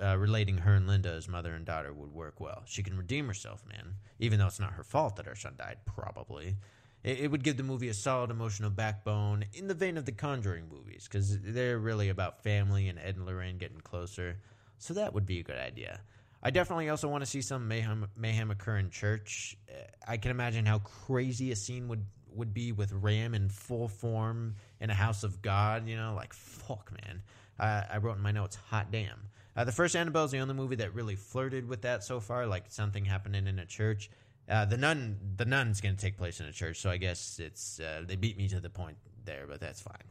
uh, 0.02 0.16
relating 0.18 0.58
her 0.58 0.74
and 0.74 0.86
Linda 0.86 1.10
as 1.10 1.28
mother 1.28 1.54
and 1.54 1.64
daughter 1.64 1.92
would 1.92 2.12
work 2.12 2.40
well. 2.40 2.62
She 2.66 2.82
can 2.82 2.96
redeem 2.96 3.26
herself, 3.26 3.62
man, 3.68 3.94
even 4.18 4.38
though 4.38 4.46
it's 4.46 4.60
not 4.60 4.72
her 4.72 4.84
fault 4.84 5.16
that 5.16 5.26
her 5.26 5.36
son 5.36 5.54
died, 5.56 5.78
probably. 5.86 6.56
It, 7.04 7.20
it 7.20 7.30
would 7.30 7.44
give 7.44 7.56
the 7.56 7.62
movie 7.62 7.88
a 7.88 7.94
solid 7.94 8.30
emotional 8.30 8.70
backbone 8.70 9.44
in 9.54 9.68
the 9.68 9.74
vein 9.74 9.96
of 9.96 10.04
the 10.04 10.12
Conjuring 10.12 10.68
movies, 10.68 11.08
because 11.08 11.38
they're 11.40 11.78
really 11.78 12.08
about 12.08 12.42
family 12.42 12.88
and 12.88 12.98
Ed 12.98 13.16
and 13.16 13.26
Lorraine 13.26 13.58
getting 13.58 13.80
closer. 13.80 14.38
So 14.78 14.94
that 14.94 15.14
would 15.14 15.26
be 15.26 15.38
a 15.38 15.44
good 15.44 15.58
idea. 15.58 16.00
I 16.42 16.50
definitely 16.50 16.88
also 16.88 17.08
want 17.08 17.22
to 17.22 17.30
see 17.30 17.40
some 17.40 17.68
mayhem, 17.68 18.08
mayhem 18.16 18.50
occur 18.50 18.78
in 18.78 18.90
church. 18.90 19.56
Uh, 19.70 19.82
I 20.08 20.16
can 20.16 20.32
imagine 20.32 20.66
how 20.66 20.80
crazy 20.80 21.52
a 21.52 21.56
scene 21.56 21.86
would, 21.86 22.04
would 22.36 22.54
be 22.54 22.72
with 22.72 22.92
Ram 22.92 23.34
in 23.34 23.48
full 23.48 23.88
form 23.88 24.54
in 24.80 24.90
a 24.90 24.94
house 24.94 25.24
of 25.24 25.42
God. 25.42 25.88
You 25.88 25.96
know, 25.96 26.14
like, 26.14 26.32
fuck, 26.32 26.90
man. 26.90 27.22
I, 27.58 27.84
I 27.94 27.96
wrote 27.98 28.16
in 28.16 28.22
my 28.22 28.32
notes, 28.32 28.56
hot 28.56 28.90
damn. 28.90 29.30
Uh, 29.54 29.64
the 29.64 29.72
first 29.72 29.94
Annabelle 29.94 30.24
is 30.24 30.30
the 30.30 30.38
only 30.38 30.54
movie 30.54 30.76
that 30.76 30.94
really 30.94 31.16
flirted 31.16 31.68
with 31.68 31.82
that 31.82 32.02
so 32.02 32.20
far, 32.20 32.46
like 32.46 32.64
something 32.68 33.04
happening 33.04 33.46
in 33.46 33.58
a 33.58 33.66
church. 33.66 34.10
Uh, 34.48 34.64
the 34.64 34.76
nun, 34.76 35.18
the 35.36 35.44
nun's 35.44 35.80
going 35.80 35.94
to 35.94 36.00
take 36.00 36.16
place 36.16 36.40
in 36.40 36.46
a 36.46 36.52
church, 36.52 36.80
so 36.80 36.90
I 36.90 36.96
guess 36.96 37.38
it's 37.38 37.78
uh, 37.80 38.02
they 38.06 38.16
beat 38.16 38.36
me 38.36 38.48
to 38.48 38.60
the 38.60 38.70
point 38.70 38.96
there, 39.24 39.46
but 39.48 39.60
that's 39.60 39.80
fine. 39.80 40.02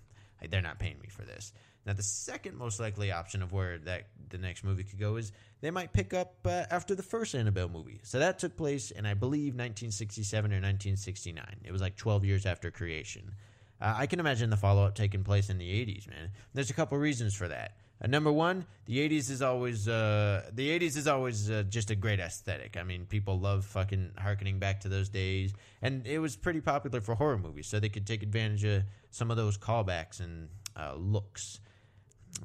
They're 0.50 0.62
not 0.62 0.80
paying 0.80 1.00
me 1.00 1.08
for 1.10 1.24
this. 1.24 1.54
Now, 1.86 1.94
the 1.94 2.04
second 2.04 2.58
most 2.58 2.80
likely 2.80 3.12
option 3.12 3.42
of 3.42 3.54
where 3.54 3.80
that 3.80 4.08
the 4.30 4.38
next 4.38 4.64
movie 4.64 4.84
could 4.84 5.00
go 5.00 5.16
is 5.16 5.32
they 5.62 5.72
might 5.72 5.94
pick 5.94 6.14
up 6.14 6.36
uh, 6.46 6.64
after 6.70 6.94
the 6.94 7.04
first 7.04 7.34
Annabelle 7.34 7.70
movie. 7.70 8.00
So 8.04 8.20
that 8.20 8.38
took 8.38 8.56
place 8.56 8.92
in, 8.92 9.06
I 9.06 9.16
believe, 9.16 9.54
1967 9.54 10.52
or 10.52 10.62
1969. 10.62 11.44
It 11.64 11.72
was 11.72 11.82
like 11.82 11.96
12 11.96 12.24
years 12.26 12.46
after 12.46 12.70
creation. 12.70 13.34
Uh, 13.82 13.96
I 13.98 14.06
can 14.06 14.20
imagine 14.20 14.52
the 14.52 14.58
follow 14.58 14.86
up 14.86 14.94
taking 14.94 15.24
place 15.24 15.50
in 15.50 15.58
the 15.58 15.70
80s, 15.70 16.08
man. 16.08 16.30
There's 16.54 16.70
a 16.70 16.74
couple 16.74 17.00
reasons 17.00 17.34
for 17.34 17.48
that. 17.48 17.78
Uh, 18.02 18.08
number 18.08 18.32
one, 18.32 18.66
the 18.86 18.98
80s 18.98 19.30
is 19.30 19.42
always 19.42 19.88
uh, 19.88 20.50
the 20.54 20.80
80s 20.80 20.98
is 20.98 21.08
always 21.08 21.52
uh, 21.52 21.64
just 21.70 21.92
a 21.92 21.96
great 21.96 22.20
aesthetic. 22.20 22.78
I 22.78 22.84
mean, 22.84 23.06
people 23.06 23.40
love 23.40 23.66
fucking 23.66 24.12
harkening 24.18 24.60
back 24.60 24.82
to 24.82 24.90
those 24.90 25.10
days, 25.10 25.54
and 25.82 26.06
it 26.08 26.20
was 26.20 26.36
pretty 26.36 26.62
popular 26.62 27.02
for 27.02 27.16
horror 27.16 27.38
movies, 27.38 27.68
so 27.68 27.80
they 27.80 27.90
could 27.90 28.08
take 28.08 28.24
advantage 28.24 28.64
of 28.64 28.84
some 29.12 29.30
of 29.30 29.38
those 29.38 29.58
callbacks 29.58 30.20
and 30.20 30.50
uh, 30.76 30.96
looks. 30.96 31.60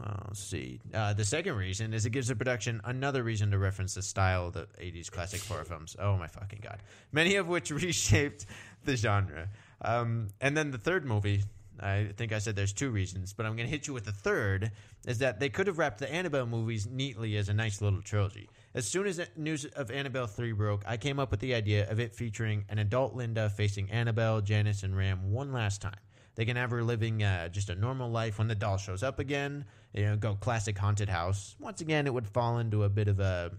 Uh, 0.03 0.25
let's 0.27 0.41
see. 0.41 0.81
Uh, 0.93 1.13
the 1.15 1.25
second 1.25 1.55
reason 1.55 1.95
is 1.95 2.05
it 2.05 2.11
gives 2.11 2.27
the 2.27 2.35
production 2.35 2.81
another 2.85 3.23
reason 3.23 3.53
to 3.53 3.59
reference 3.59 3.95
the 3.95 4.03
style 4.03 4.49
of 4.49 4.53
the 4.53 4.67
80s 4.81 5.11
classic 5.11 5.43
horror 5.45 5.65
films. 5.65 5.97
Oh 5.99 6.17
my 6.17 6.27
fucking 6.27 6.59
god. 6.61 6.83
Many 7.13 7.37
of 7.37 7.47
which 7.47 7.71
reshaped 7.71 8.47
the 8.85 8.97
genre. 8.97 9.49
Um, 9.81 10.29
and 10.41 10.57
then 10.57 10.71
the 10.71 10.79
third 10.79 11.05
movie, 11.05 11.45
I 11.81 12.09
think 12.17 12.33
I 12.33 12.39
said 12.39 12.57
there's 12.57 12.73
two 12.73 12.91
reasons, 12.91 13.33
but 13.33 13.47
I'm 13.47 13.57
going 13.57 13.67
to 13.67 13.71
hit 13.71 13.87
you 13.87 13.93
with 13.93 14.05
the 14.05 14.13
third, 14.13 14.73
is 15.07 15.19
that 15.19 15.41
they 15.41 15.49
could 15.49 15.67
have 15.67 15.79
wrapped 15.79 15.99
the 15.99 16.13
Annabelle 16.13 16.47
movies 16.47 16.87
neatly 16.87 17.37
as 17.37 17.49
a 17.49 17.55
nice 17.55 17.83
little 17.83 18.03
trilogy. 18.03 18.49
As 18.75 18.87
soon 18.89 19.07
as 19.07 19.21
news 19.37 19.65
of 19.65 19.91
Annabelle 19.91 20.27
3 20.27 20.53
broke, 20.53 20.85
I 20.87 20.97
came 20.97 21.19
up 21.19 21.31
with 21.31 21.41
the 21.41 21.55
idea 21.55 21.91
of 21.91 22.01
it 22.01 22.15
featuring 22.15 22.65
an 22.69 22.79
adult 22.79 23.15
Linda 23.15 23.51
facing 23.51 23.91
Annabelle, 23.91 24.41
Janice, 24.41 24.83
and 24.83 24.97
Ram 24.97 25.33
one 25.33 25.53
last 25.53 25.83
time. 25.83 26.01
They 26.35 26.45
can 26.45 26.57
have 26.57 26.71
her 26.71 26.85
living 26.85 27.23
uh, 27.23 27.49
just 27.49 27.71
a 27.71 27.75
normal 27.75 28.11
life 28.11 28.39
when 28.39 28.49
the 28.49 28.55
doll 28.55 28.77
shows 28.77 29.03
up 29.03 29.19
again. 29.19 29.65
You 29.95 30.05
know, 30.05 30.17
go 30.17 30.35
classic 30.35 30.77
haunted 30.77 31.09
house. 31.09 31.57
Once 31.59 31.81
again, 31.81 32.07
it 32.07 32.13
would 32.13 32.29
fall 32.29 32.59
into 32.59 32.85
a 32.85 32.89
bit 32.91 33.09
of 33.09 33.21
a 33.21 33.53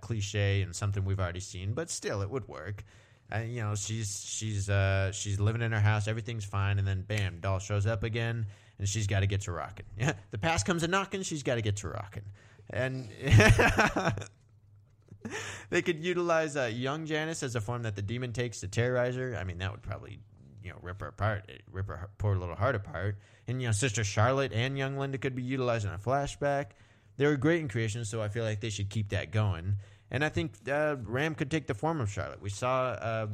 cliche 0.00 0.62
and 0.62 0.74
something 0.74 1.04
we've 1.04 1.20
already 1.20 1.40
seen, 1.40 1.74
but 1.74 1.90
still, 1.90 2.22
it 2.22 2.30
would 2.30 2.48
work. 2.48 2.84
Uh, 3.32 3.38
you 3.38 3.62
know, 3.62 3.74
she's 3.74 4.24
she's 4.26 4.68
uh, 4.68 5.12
she's 5.12 5.40
living 5.40 5.62
in 5.62 5.72
her 5.72 5.80
house, 5.80 6.08
everything's 6.08 6.44
fine, 6.44 6.78
and 6.78 6.86
then 6.86 7.02
bam, 7.02 7.38
doll 7.40 7.58
shows 7.58 7.86
up 7.86 8.02
again, 8.02 8.46
and 8.78 8.88
she's 8.88 9.06
got 9.06 9.20
to 9.20 9.26
get 9.26 9.42
to 9.42 9.52
rocking. 9.52 9.86
Yeah, 9.98 10.12
the 10.30 10.38
past 10.38 10.66
comes 10.66 10.82
a 10.82 10.88
knocking, 10.88 11.22
she's 11.22 11.42
got 11.42 11.54
to 11.56 11.62
get 11.62 11.76
to 11.76 11.88
rocking, 11.88 12.24
and. 12.70 13.08
they 15.70 15.80
could 15.80 16.04
utilize 16.04 16.54
uh, 16.54 16.64
young 16.64 17.06
Janice 17.06 17.42
as 17.42 17.56
a 17.56 17.60
form 17.60 17.84
that 17.84 17.96
the 17.96 18.02
demon 18.02 18.34
takes 18.34 18.60
to 18.60 18.68
terrorize 18.68 19.16
her. 19.16 19.34
I 19.36 19.44
mean, 19.44 19.56
that 19.58 19.70
would 19.70 19.82
probably 19.82 20.18
you 20.62 20.70
know 20.70 20.76
rip 20.82 21.00
her 21.00 21.08
apart, 21.08 21.50
rip 21.70 21.88
her 21.88 22.10
poor 22.18 22.36
little 22.36 22.56
heart 22.56 22.74
apart. 22.74 23.18
And 23.46 23.60
you 23.60 23.68
know, 23.68 23.72
Sister 23.72 24.04
Charlotte 24.04 24.52
and 24.52 24.76
young 24.76 24.98
Linda 24.98 25.18
could 25.18 25.34
be 25.34 25.42
utilized 25.42 25.86
in 25.86 25.92
a 25.92 25.98
flashback. 25.98 26.66
They 27.16 27.26
were 27.26 27.36
great 27.36 27.60
in 27.60 27.68
creation, 27.68 28.04
so 28.04 28.20
I 28.20 28.28
feel 28.28 28.44
like 28.44 28.60
they 28.60 28.70
should 28.70 28.90
keep 28.90 29.10
that 29.10 29.30
going. 29.30 29.76
And 30.14 30.24
I 30.24 30.28
think 30.28 30.52
uh, 30.70 30.94
Ram 31.02 31.34
could 31.34 31.50
take 31.50 31.66
the 31.66 31.74
form 31.74 32.00
of 32.00 32.08
Charlotte. 32.08 32.40
We 32.40 32.48
saw 32.48 32.90
uh, 32.90 33.26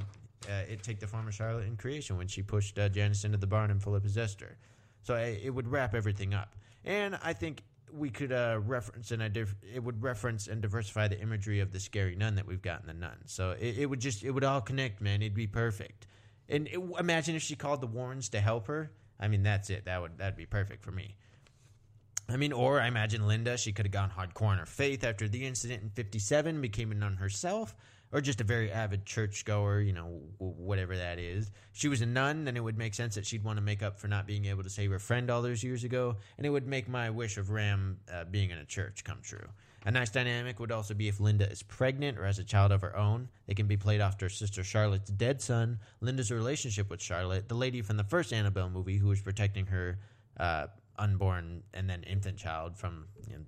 uh, 0.48 0.52
it 0.66 0.82
take 0.82 0.98
the 0.98 1.06
form 1.06 1.28
of 1.28 1.34
Charlotte 1.34 1.66
in 1.66 1.76
creation 1.76 2.16
when 2.16 2.26
she 2.26 2.40
pushed 2.40 2.78
uh, 2.78 2.88
Janice 2.88 3.22
into 3.24 3.36
the 3.36 3.46
barn 3.46 3.70
and 3.70 3.82
fully 3.82 4.00
possessed 4.00 4.40
her. 4.40 4.56
So 5.02 5.14
I, 5.14 5.38
it 5.44 5.50
would 5.50 5.68
wrap 5.68 5.94
everything 5.94 6.32
up. 6.32 6.56
And 6.86 7.18
I 7.22 7.34
think 7.34 7.64
we 7.92 8.08
could 8.08 8.32
uh, 8.32 8.60
reference 8.64 9.10
and 9.10 9.20
it 9.22 9.82
would 9.82 10.02
reference 10.02 10.48
and 10.48 10.62
diversify 10.62 11.08
the 11.08 11.20
imagery 11.20 11.60
of 11.60 11.70
the 11.70 11.80
scary 11.80 12.16
nun 12.16 12.36
that 12.36 12.46
we've 12.46 12.62
got 12.62 12.80
in 12.80 12.86
the 12.86 12.94
nun. 12.94 13.18
So 13.26 13.50
it, 13.60 13.80
it 13.80 13.86
would 13.86 14.00
just 14.00 14.24
it 14.24 14.30
would 14.30 14.44
all 14.44 14.62
connect, 14.62 15.02
man. 15.02 15.20
It'd 15.20 15.34
be 15.34 15.46
perfect. 15.46 16.06
And 16.48 16.66
it, 16.66 16.80
imagine 16.98 17.36
if 17.36 17.42
she 17.42 17.56
called 17.56 17.82
the 17.82 17.88
Warrens 17.88 18.30
to 18.30 18.40
help 18.40 18.68
her. 18.68 18.90
I 19.18 19.28
mean, 19.28 19.42
that's 19.42 19.68
it. 19.68 19.84
That 19.84 20.00
would 20.00 20.16
that'd 20.16 20.34
be 20.34 20.46
perfect 20.46 20.82
for 20.82 20.92
me. 20.92 21.16
I 22.30 22.36
mean, 22.36 22.52
or 22.52 22.80
I 22.80 22.86
imagine 22.86 23.26
Linda, 23.26 23.56
she 23.56 23.72
could 23.72 23.86
have 23.86 23.92
gone 23.92 24.10
hardcore 24.10 24.52
in 24.52 24.58
her 24.58 24.66
faith 24.66 25.04
after 25.04 25.28
the 25.28 25.44
incident 25.44 25.82
in 25.82 25.90
57, 25.90 26.60
became 26.60 26.92
a 26.92 26.94
nun 26.94 27.16
herself, 27.16 27.74
or 28.12 28.20
just 28.20 28.40
a 28.40 28.44
very 28.44 28.70
avid 28.70 29.04
churchgoer, 29.04 29.80
you 29.80 29.92
know, 29.92 30.20
whatever 30.38 30.96
that 30.96 31.18
is. 31.18 31.50
She 31.72 31.88
was 31.88 32.00
a 32.00 32.06
nun, 32.06 32.44
then 32.44 32.56
it 32.56 32.64
would 32.64 32.78
make 32.78 32.94
sense 32.94 33.14
that 33.14 33.26
she'd 33.26 33.44
want 33.44 33.58
to 33.58 33.62
make 33.62 33.82
up 33.82 33.98
for 33.98 34.08
not 34.08 34.26
being 34.26 34.46
able 34.46 34.62
to 34.62 34.70
save 34.70 34.90
her 34.90 34.98
friend 34.98 35.30
all 35.30 35.42
those 35.42 35.62
years 35.62 35.84
ago, 35.84 36.16
and 36.36 36.46
it 36.46 36.50
would 36.50 36.66
make 36.66 36.88
my 36.88 37.10
wish 37.10 37.36
of 37.36 37.50
Ram 37.50 37.98
uh, 38.12 38.24
being 38.24 38.50
in 38.50 38.58
a 38.58 38.64
church 38.64 39.04
come 39.04 39.18
true. 39.22 39.48
A 39.86 39.90
nice 39.90 40.10
dynamic 40.10 40.60
would 40.60 40.72
also 40.72 40.92
be 40.92 41.08
if 41.08 41.20
Linda 41.20 41.50
is 41.50 41.62
pregnant 41.62 42.18
or 42.18 42.26
has 42.26 42.38
a 42.38 42.44
child 42.44 42.70
of 42.70 42.82
her 42.82 42.94
own. 42.96 43.28
They 43.46 43.54
can 43.54 43.66
be 43.66 43.78
played 43.78 44.02
off 44.02 44.18
to 44.18 44.26
her 44.26 44.30
sister 44.30 44.62
Charlotte's 44.62 45.10
dead 45.10 45.40
son, 45.40 45.78
Linda's 46.00 46.30
relationship 46.30 46.90
with 46.90 47.00
Charlotte, 47.00 47.48
the 47.48 47.54
lady 47.54 47.80
from 47.80 47.96
the 47.96 48.04
first 48.04 48.32
Annabelle 48.32 48.68
movie 48.68 48.98
who 48.98 49.08
was 49.08 49.22
protecting 49.22 49.66
her 49.66 49.98
uh, 50.38 50.66
unborn 51.00 51.62
and 51.74 51.88
then 51.88 52.02
infant 52.04 52.36
child 52.36 52.76
from 52.76 53.06
you 53.26 53.34
know, 53.34 53.42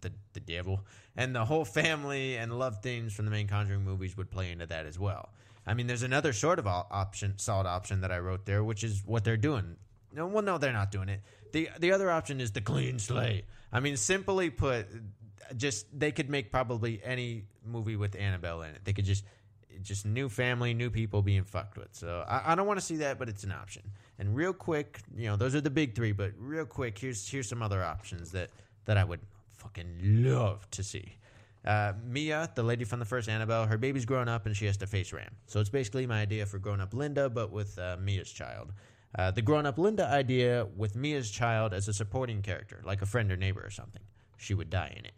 the 0.00 0.12
the 0.32 0.40
devil, 0.40 0.84
and 1.16 1.34
the 1.34 1.44
whole 1.44 1.64
family 1.64 2.36
and 2.36 2.56
love 2.58 2.82
themes 2.82 3.12
from 3.12 3.24
the 3.24 3.30
main 3.30 3.48
Conjuring 3.48 3.82
movies 3.82 4.16
would 4.16 4.30
play 4.30 4.52
into 4.52 4.66
that 4.66 4.86
as 4.86 4.98
well. 4.98 5.30
I 5.66 5.74
mean, 5.74 5.86
there's 5.86 6.02
another 6.02 6.32
sort 6.32 6.58
of 6.58 6.66
option, 6.66 7.34
solid 7.38 7.66
option 7.66 8.00
that 8.02 8.12
I 8.12 8.18
wrote 8.20 8.46
there, 8.46 8.62
which 8.62 8.84
is 8.84 9.02
what 9.04 9.24
they're 9.24 9.36
doing. 9.36 9.76
No, 10.12 10.26
well, 10.26 10.42
no, 10.42 10.56
they're 10.56 10.72
not 10.72 10.90
doing 10.90 11.08
it. 11.08 11.20
the 11.52 11.68
The 11.78 11.92
other 11.92 12.10
option 12.10 12.40
is 12.40 12.52
the 12.52 12.60
clean 12.60 12.98
slate. 12.98 13.44
I 13.70 13.80
mean, 13.80 13.96
simply 13.96 14.48
put, 14.50 14.86
just 15.56 15.86
they 15.98 16.12
could 16.12 16.30
make 16.30 16.50
probably 16.50 17.00
any 17.04 17.44
movie 17.64 17.96
with 17.96 18.16
Annabelle 18.16 18.62
in 18.62 18.70
it. 18.70 18.80
They 18.84 18.92
could 18.94 19.04
just 19.04 19.24
just 19.82 20.06
new 20.06 20.28
family, 20.28 20.74
new 20.74 20.90
people 20.90 21.22
being 21.22 21.44
fucked 21.44 21.78
with. 21.78 21.88
So 21.92 22.24
I, 22.28 22.52
I 22.52 22.54
don't 22.54 22.66
want 22.66 22.78
to 22.78 22.84
see 22.84 22.96
that, 22.96 23.18
but 23.18 23.28
it's 23.28 23.44
an 23.44 23.52
option. 23.52 23.82
And 24.18 24.34
real 24.34 24.52
quick, 24.52 25.00
you 25.16 25.26
know, 25.26 25.36
those 25.36 25.54
are 25.54 25.60
the 25.60 25.70
big 25.70 25.94
three. 25.94 26.12
But 26.12 26.32
real 26.38 26.64
quick, 26.64 26.98
here's 26.98 27.28
here's 27.28 27.48
some 27.48 27.62
other 27.62 27.82
options 27.82 28.32
that 28.32 28.50
that 28.84 28.96
I 28.96 29.04
would 29.04 29.20
fucking 29.56 29.98
love 30.02 30.68
to 30.72 30.82
see. 30.82 31.16
Uh, 31.64 31.92
Mia, 32.06 32.48
the 32.54 32.62
lady 32.62 32.84
from 32.84 32.98
the 32.98 33.04
first 33.04 33.28
Annabelle, 33.28 33.66
her 33.66 33.76
baby's 33.76 34.04
grown 34.04 34.28
up 34.28 34.46
and 34.46 34.56
she 34.56 34.66
has 34.66 34.76
to 34.78 34.86
face 34.86 35.12
Ram. 35.12 35.34
So 35.46 35.60
it's 35.60 35.68
basically 35.68 36.06
my 36.06 36.22
idea 36.22 36.46
for 36.46 36.58
grown 36.58 36.80
up 36.80 36.94
Linda, 36.94 37.28
but 37.28 37.50
with 37.50 37.78
uh, 37.78 37.96
Mia's 38.00 38.30
child. 38.30 38.72
Uh, 39.18 39.30
the 39.30 39.42
grown 39.42 39.66
up 39.66 39.78
Linda 39.78 40.08
idea 40.08 40.66
with 40.76 40.94
Mia's 40.94 41.30
child 41.30 41.74
as 41.74 41.88
a 41.88 41.92
supporting 41.92 42.42
character, 42.42 42.80
like 42.84 43.02
a 43.02 43.06
friend 43.06 43.32
or 43.32 43.36
neighbor 43.36 43.64
or 43.64 43.70
something. 43.70 44.02
She 44.36 44.54
would 44.54 44.70
die 44.70 44.94
in 44.96 45.04
it. 45.04 45.12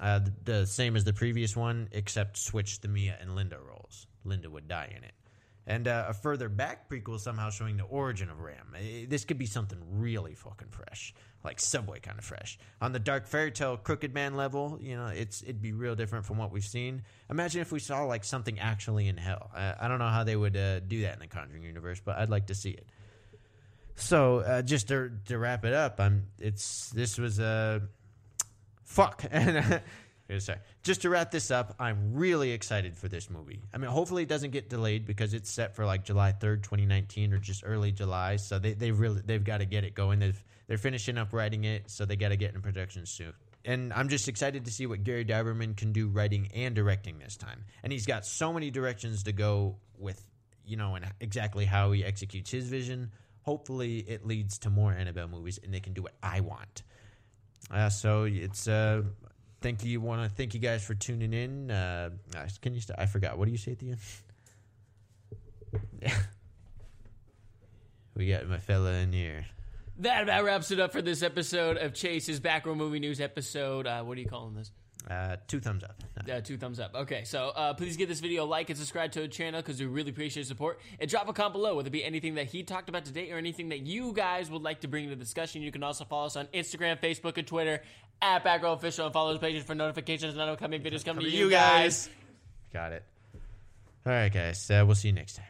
Uh, 0.00 0.20
the, 0.44 0.66
same 0.66 0.96
as 0.96 1.04
the 1.04 1.12
previous 1.12 1.56
one, 1.56 1.88
except 1.92 2.36
switch 2.36 2.80
the 2.80 2.88
Mia 2.88 3.16
and 3.20 3.34
Linda 3.34 3.58
roles. 3.58 4.06
Linda 4.24 4.50
would 4.50 4.68
die 4.68 4.92
in 4.96 5.04
it. 5.04 5.12
And 5.66 5.86
uh, 5.86 6.06
a 6.08 6.14
further 6.14 6.48
back 6.48 6.88
prequel 6.88 7.20
somehow 7.20 7.50
showing 7.50 7.76
the 7.76 7.84
origin 7.84 8.28
of 8.30 8.40
Ram. 8.40 8.74
This 9.08 9.24
could 9.24 9.38
be 9.38 9.46
something 9.46 9.78
really 9.92 10.34
fucking 10.34 10.68
fresh, 10.70 11.14
like 11.44 11.60
Subway 11.60 12.00
kind 12.00 12.18
of 12.18 12.24
fresh. 12.24 12.58
On 12.80 12.90
the 12.92 12.98
dark 12.98 13.28
fairy 13.28 13.52
tale 13.52 13.76
Crooked 13.76 14.12
Man 14.12 14.34
level, 14.34 14.78
you 14.80 14.96
know, 14.96 15.06
it's 15.06 15.40
it'd 15.42 15.62
be 15.62 15.72
real 15.72 15.94
different 15.94 16.26
from 16.26 16.36
what 16.36 16.50
we've 16.50 16.64
seen. 16.64 17.02
Imagine 17.30 17.60
if 17.60 17.70
we 17.70 17.78
saw 17.78 18.02
like 18.04 18.24
something 18.24 18.58
actually 18.58 19.06
in 19.06 19.16
hell. 19.16 19.52
I, 19.54 19.74
I 19.82 19.88
don't 19.88 20.00
know 20.00 20.08
how 20.08 20.24
they 20.24 20.34
would 20.34 20.56
uh, 20.56 20.80
do 20.80 21.02
that 21.02 21.14
in 21.14 21.20
the 21.20 21.28
Conjuring 21.28 21.62
universe, 21.62 22.00
but 22.04 22.18
I'd 22.18 22.30
like 22.30 22.48
to 22.48 22.56
see 22.56 22.70
it. 22.70 22.86
So 23.94 24.38
uh, 24.38 24.62
just 24.62 24.88
to, 24.88 25.12
to 25.26 25.38
wrap 25.38 25.64
it 25.64 25.74
up, 25.74 26.00
I'm 26.00 26.26
it's 26.40 26.90
this 26.90 27.18
was 27.18 27.38
a 27.38 27.82
fuck. 28.92 29.24
And 29.32 29.82
uh, 30.36 30.38
sorry. 30.38 30.60
Just 30.82 31.02
to 31.02 31.10
wrap 31.10 31.30
this 31.30 31.50
up, 31.50 31.74
I'm 31.78 32.14
really 32.14 32.52
excited 32.52 32.96
for 32.96 33.08
this 33.08 33.28
movie. 33.28 33.60
I 33.74 33.78
mean, 33.78 33.90
hopefully 33.90 34.22
it 34.22 34.28
doesn't 34.28 34.52
get 34.52 34.70
delayed 34.70 35.04
because 35.04 35.34
it's 35.34 35.50
set 35.50 35.74
for 35.74 35.84
like 35.84 36.04
July 36.04 36.32
3rd, 36.32 36.62
2019, 36.62 37.34
or 37.34 37.38
just 37.38 37.62
early 37.66 37.92
July. 37.92 38.36
So 38.36 38.58
they 38.58 38.72
they 38.72 38.90
really 38.92 39.20
they've 39.24 39.42
got 39.42 39.58
to 39.58 39.66
get 39.66 39.84
it 39.84 39.94
going. 39.94 40.20
They've 40.20 40.42
they're 40.68 40.78
finishing 40.78 41.18
up 41.18 41.32
writing 41.32 41.64
it, 41.64 41.90
so 41.90 42.04
they 42.04 42.16
got 42.16 42.28
to 42.28 42.36
get 42.36 42.54
in 42.54 42.62
production 42.62 43.04
soon. 43.04 43.32
And 43.64 43.92
I'm 43.92 44.08
just 44.08 44.26
excited 44.28 44.64
to 44.64 44.70
see 44.70 44.86
what 44.86 45.04
Gary 45.04 45.24
Dauberman 45.24 45.76
can 45.76 45.92
do 45.92 46.08
writing 46.08 46.48
and 46.54 46.74
directing 46.74 47.18
this 47.18 47.36
time. 47.36 47.64
And 47.82 47.92
he's 47.92 48.06
got 48.06 48.26
so 48.26 48.52
many 48.52 48.70
directions 48.70 49.24
to 49.24 49.32
go 49.32 49.76
with, 49.98 50.20
you 50.64 50.76
know, 50.76 50.96
and 50.96 51.06
exactly 51.20 51.64
how 51.64 51.92
he 51.92 52.04
executes 52.04 52.50
his 52.50 52.68
vision. 52.68 53.12
Hopefully, 53.42 53.98
it 53.98 54.26
leads 54.26 54.58
to 54.58 54.70
more 54.70 54.92
Annabelle 54.92 55.28
movies, 55.28 55.60
and 55.62 55.74
they 55.74 55.80
can 55.80 55.92
do 55.92 56.02
what 56.02 56.14
I 56.22 56.40
want. 56.40 56.82
Uh, 57.72 57.88
so 57.88 58.24
it's 58.24 58.68
uh, 58.68 59.02
thank 59.62 59.84
you. 59.84 60.00
Want 60.00 60.22
to 60.22 60.28
thank 60.28 60.54
you 60.54 60.60
guys 60.60 60.84
for 60.84 60.94
tuning 60.94 61.32
in. 61.32 61.70
Uh, 61.70 62.10
can 62.60 62.74
you? 62.74 62.80
St- 62.80 62.98
I 62.98 63.06
forgot. 63.06 63.38
What 63.38 63.46
do 63.46 63.52
you 63.52 63.58
say 63.58 63.72
at 63.72 63.78
the 63.78 63.90
end? 63.90 63.98
Yeah, 66.02 66.14
we 68.16 68.28
got 68.28 68.46
my 68.46 68.58
fella 68.58 68.92
in 68.92 69.12
here. 69.12 69.46
That 69.98 70.24
about 70.24 70.44
wraps 70.44 70.70
it 70.70 70.80
up 70.80 70.92
for 70.92 71.00
this 71.00 71.22
episode 71.22 71.78
of 71.78 71.94
Chase's 71.94 72.40
Back 72.40 72.66
Row 72.66 72.74
Movie 72.74 72.98
News 72.98 73.20
episode. 73.20 73.86
Uh, 73.86 74.02
what 74.02 74.18
are 74.18 74.20
you 74.20 74.28
calling 74.28 74.54
this? 74.54 74.70
Uh, 75.10 75.36
two 75.48 75.60
thumbs 75.60 75.82
up. 75.82 75.96
Uh, 76.30 76.40
two 76.40 76.56
thumbs 76.56 76.78
up. 76.78 76.94
Okay, 76.94 77.24
so 77.24 77.48
uh, 77.48 77.74
please 77.74 77.96
give 77.96 78.08
this 78.08 78.20
video 78.20 78.44
a 78.44 78.46
like 78.46 78.70
and 78.70 78.78
subscribe 78.78 79.10
to 79.12 79.20
the 79.20 79.28
channel 79.28 79.60
because 79.60 79.80
we 79.80 79.86
really 79.86 80.10
appreciate 80.10 80.42
your 80.42 80.48
support. 80.48 80.80
And 81.00 81.10
drop 81.10 81.28
a 81.28 81.32
comment 81.32 81.54
below, 81.54 81.76
whether 81.76 81.88
it 81.88 81.92
be 81.92 82.04
anything 82.04 82.36
that 82.36 82.46
he 82.46 82.62
talked 82.62 82.88
about 82.88 83.04
today 83.04 83.32
or 83.32 83.36
anything 83.36 83.70
that 83.70 83.80
you 83.80 84.12
guys 84.12 84.50
would 84.50 84.62
like 84.62 84.80
to 84.82 84.88
bring 84.88 85.04
to 85.04 85.10
the 85.10 85.16
discussion. 85.16 85.62
You 85.62 85.72
can 85.72 85.82
also 85.82 86.04
follow 86.04 86.26
us 86.26 86.36
on 86.36 86.46
Instagram, 86.54 87.00
Facebook, 87.00 87.36
and 87.36 87.46
Twitter 87.46 87.82
at 88.20 88.44
Backrow 88.44 88.74
Official 88.74 89.06
and 89.06 89.12
follow 89.12 89.32
those 89.32 89.40
pages 89.40 89.64
for 89.64 89.74
notifications 89.74 90.38
on 90.38 90.48
upcoming 90.48 90.82
videos 90.82 91.04
coming 91.04 91.24
to 91.24 91.30
you 91.30 91.50
guys. 91.50 92.08
Got 92.72 92.92
it. 92.92 93.02
All 94.06 94.12
right, 94.12 94.32
guys. 94.32 94.70
Uh, 94.70 94.84
we'll 94.86 94.94
see 94.94 95.08
you 95.08 95.14
next 95.14 95.36
time. 95.36 95.46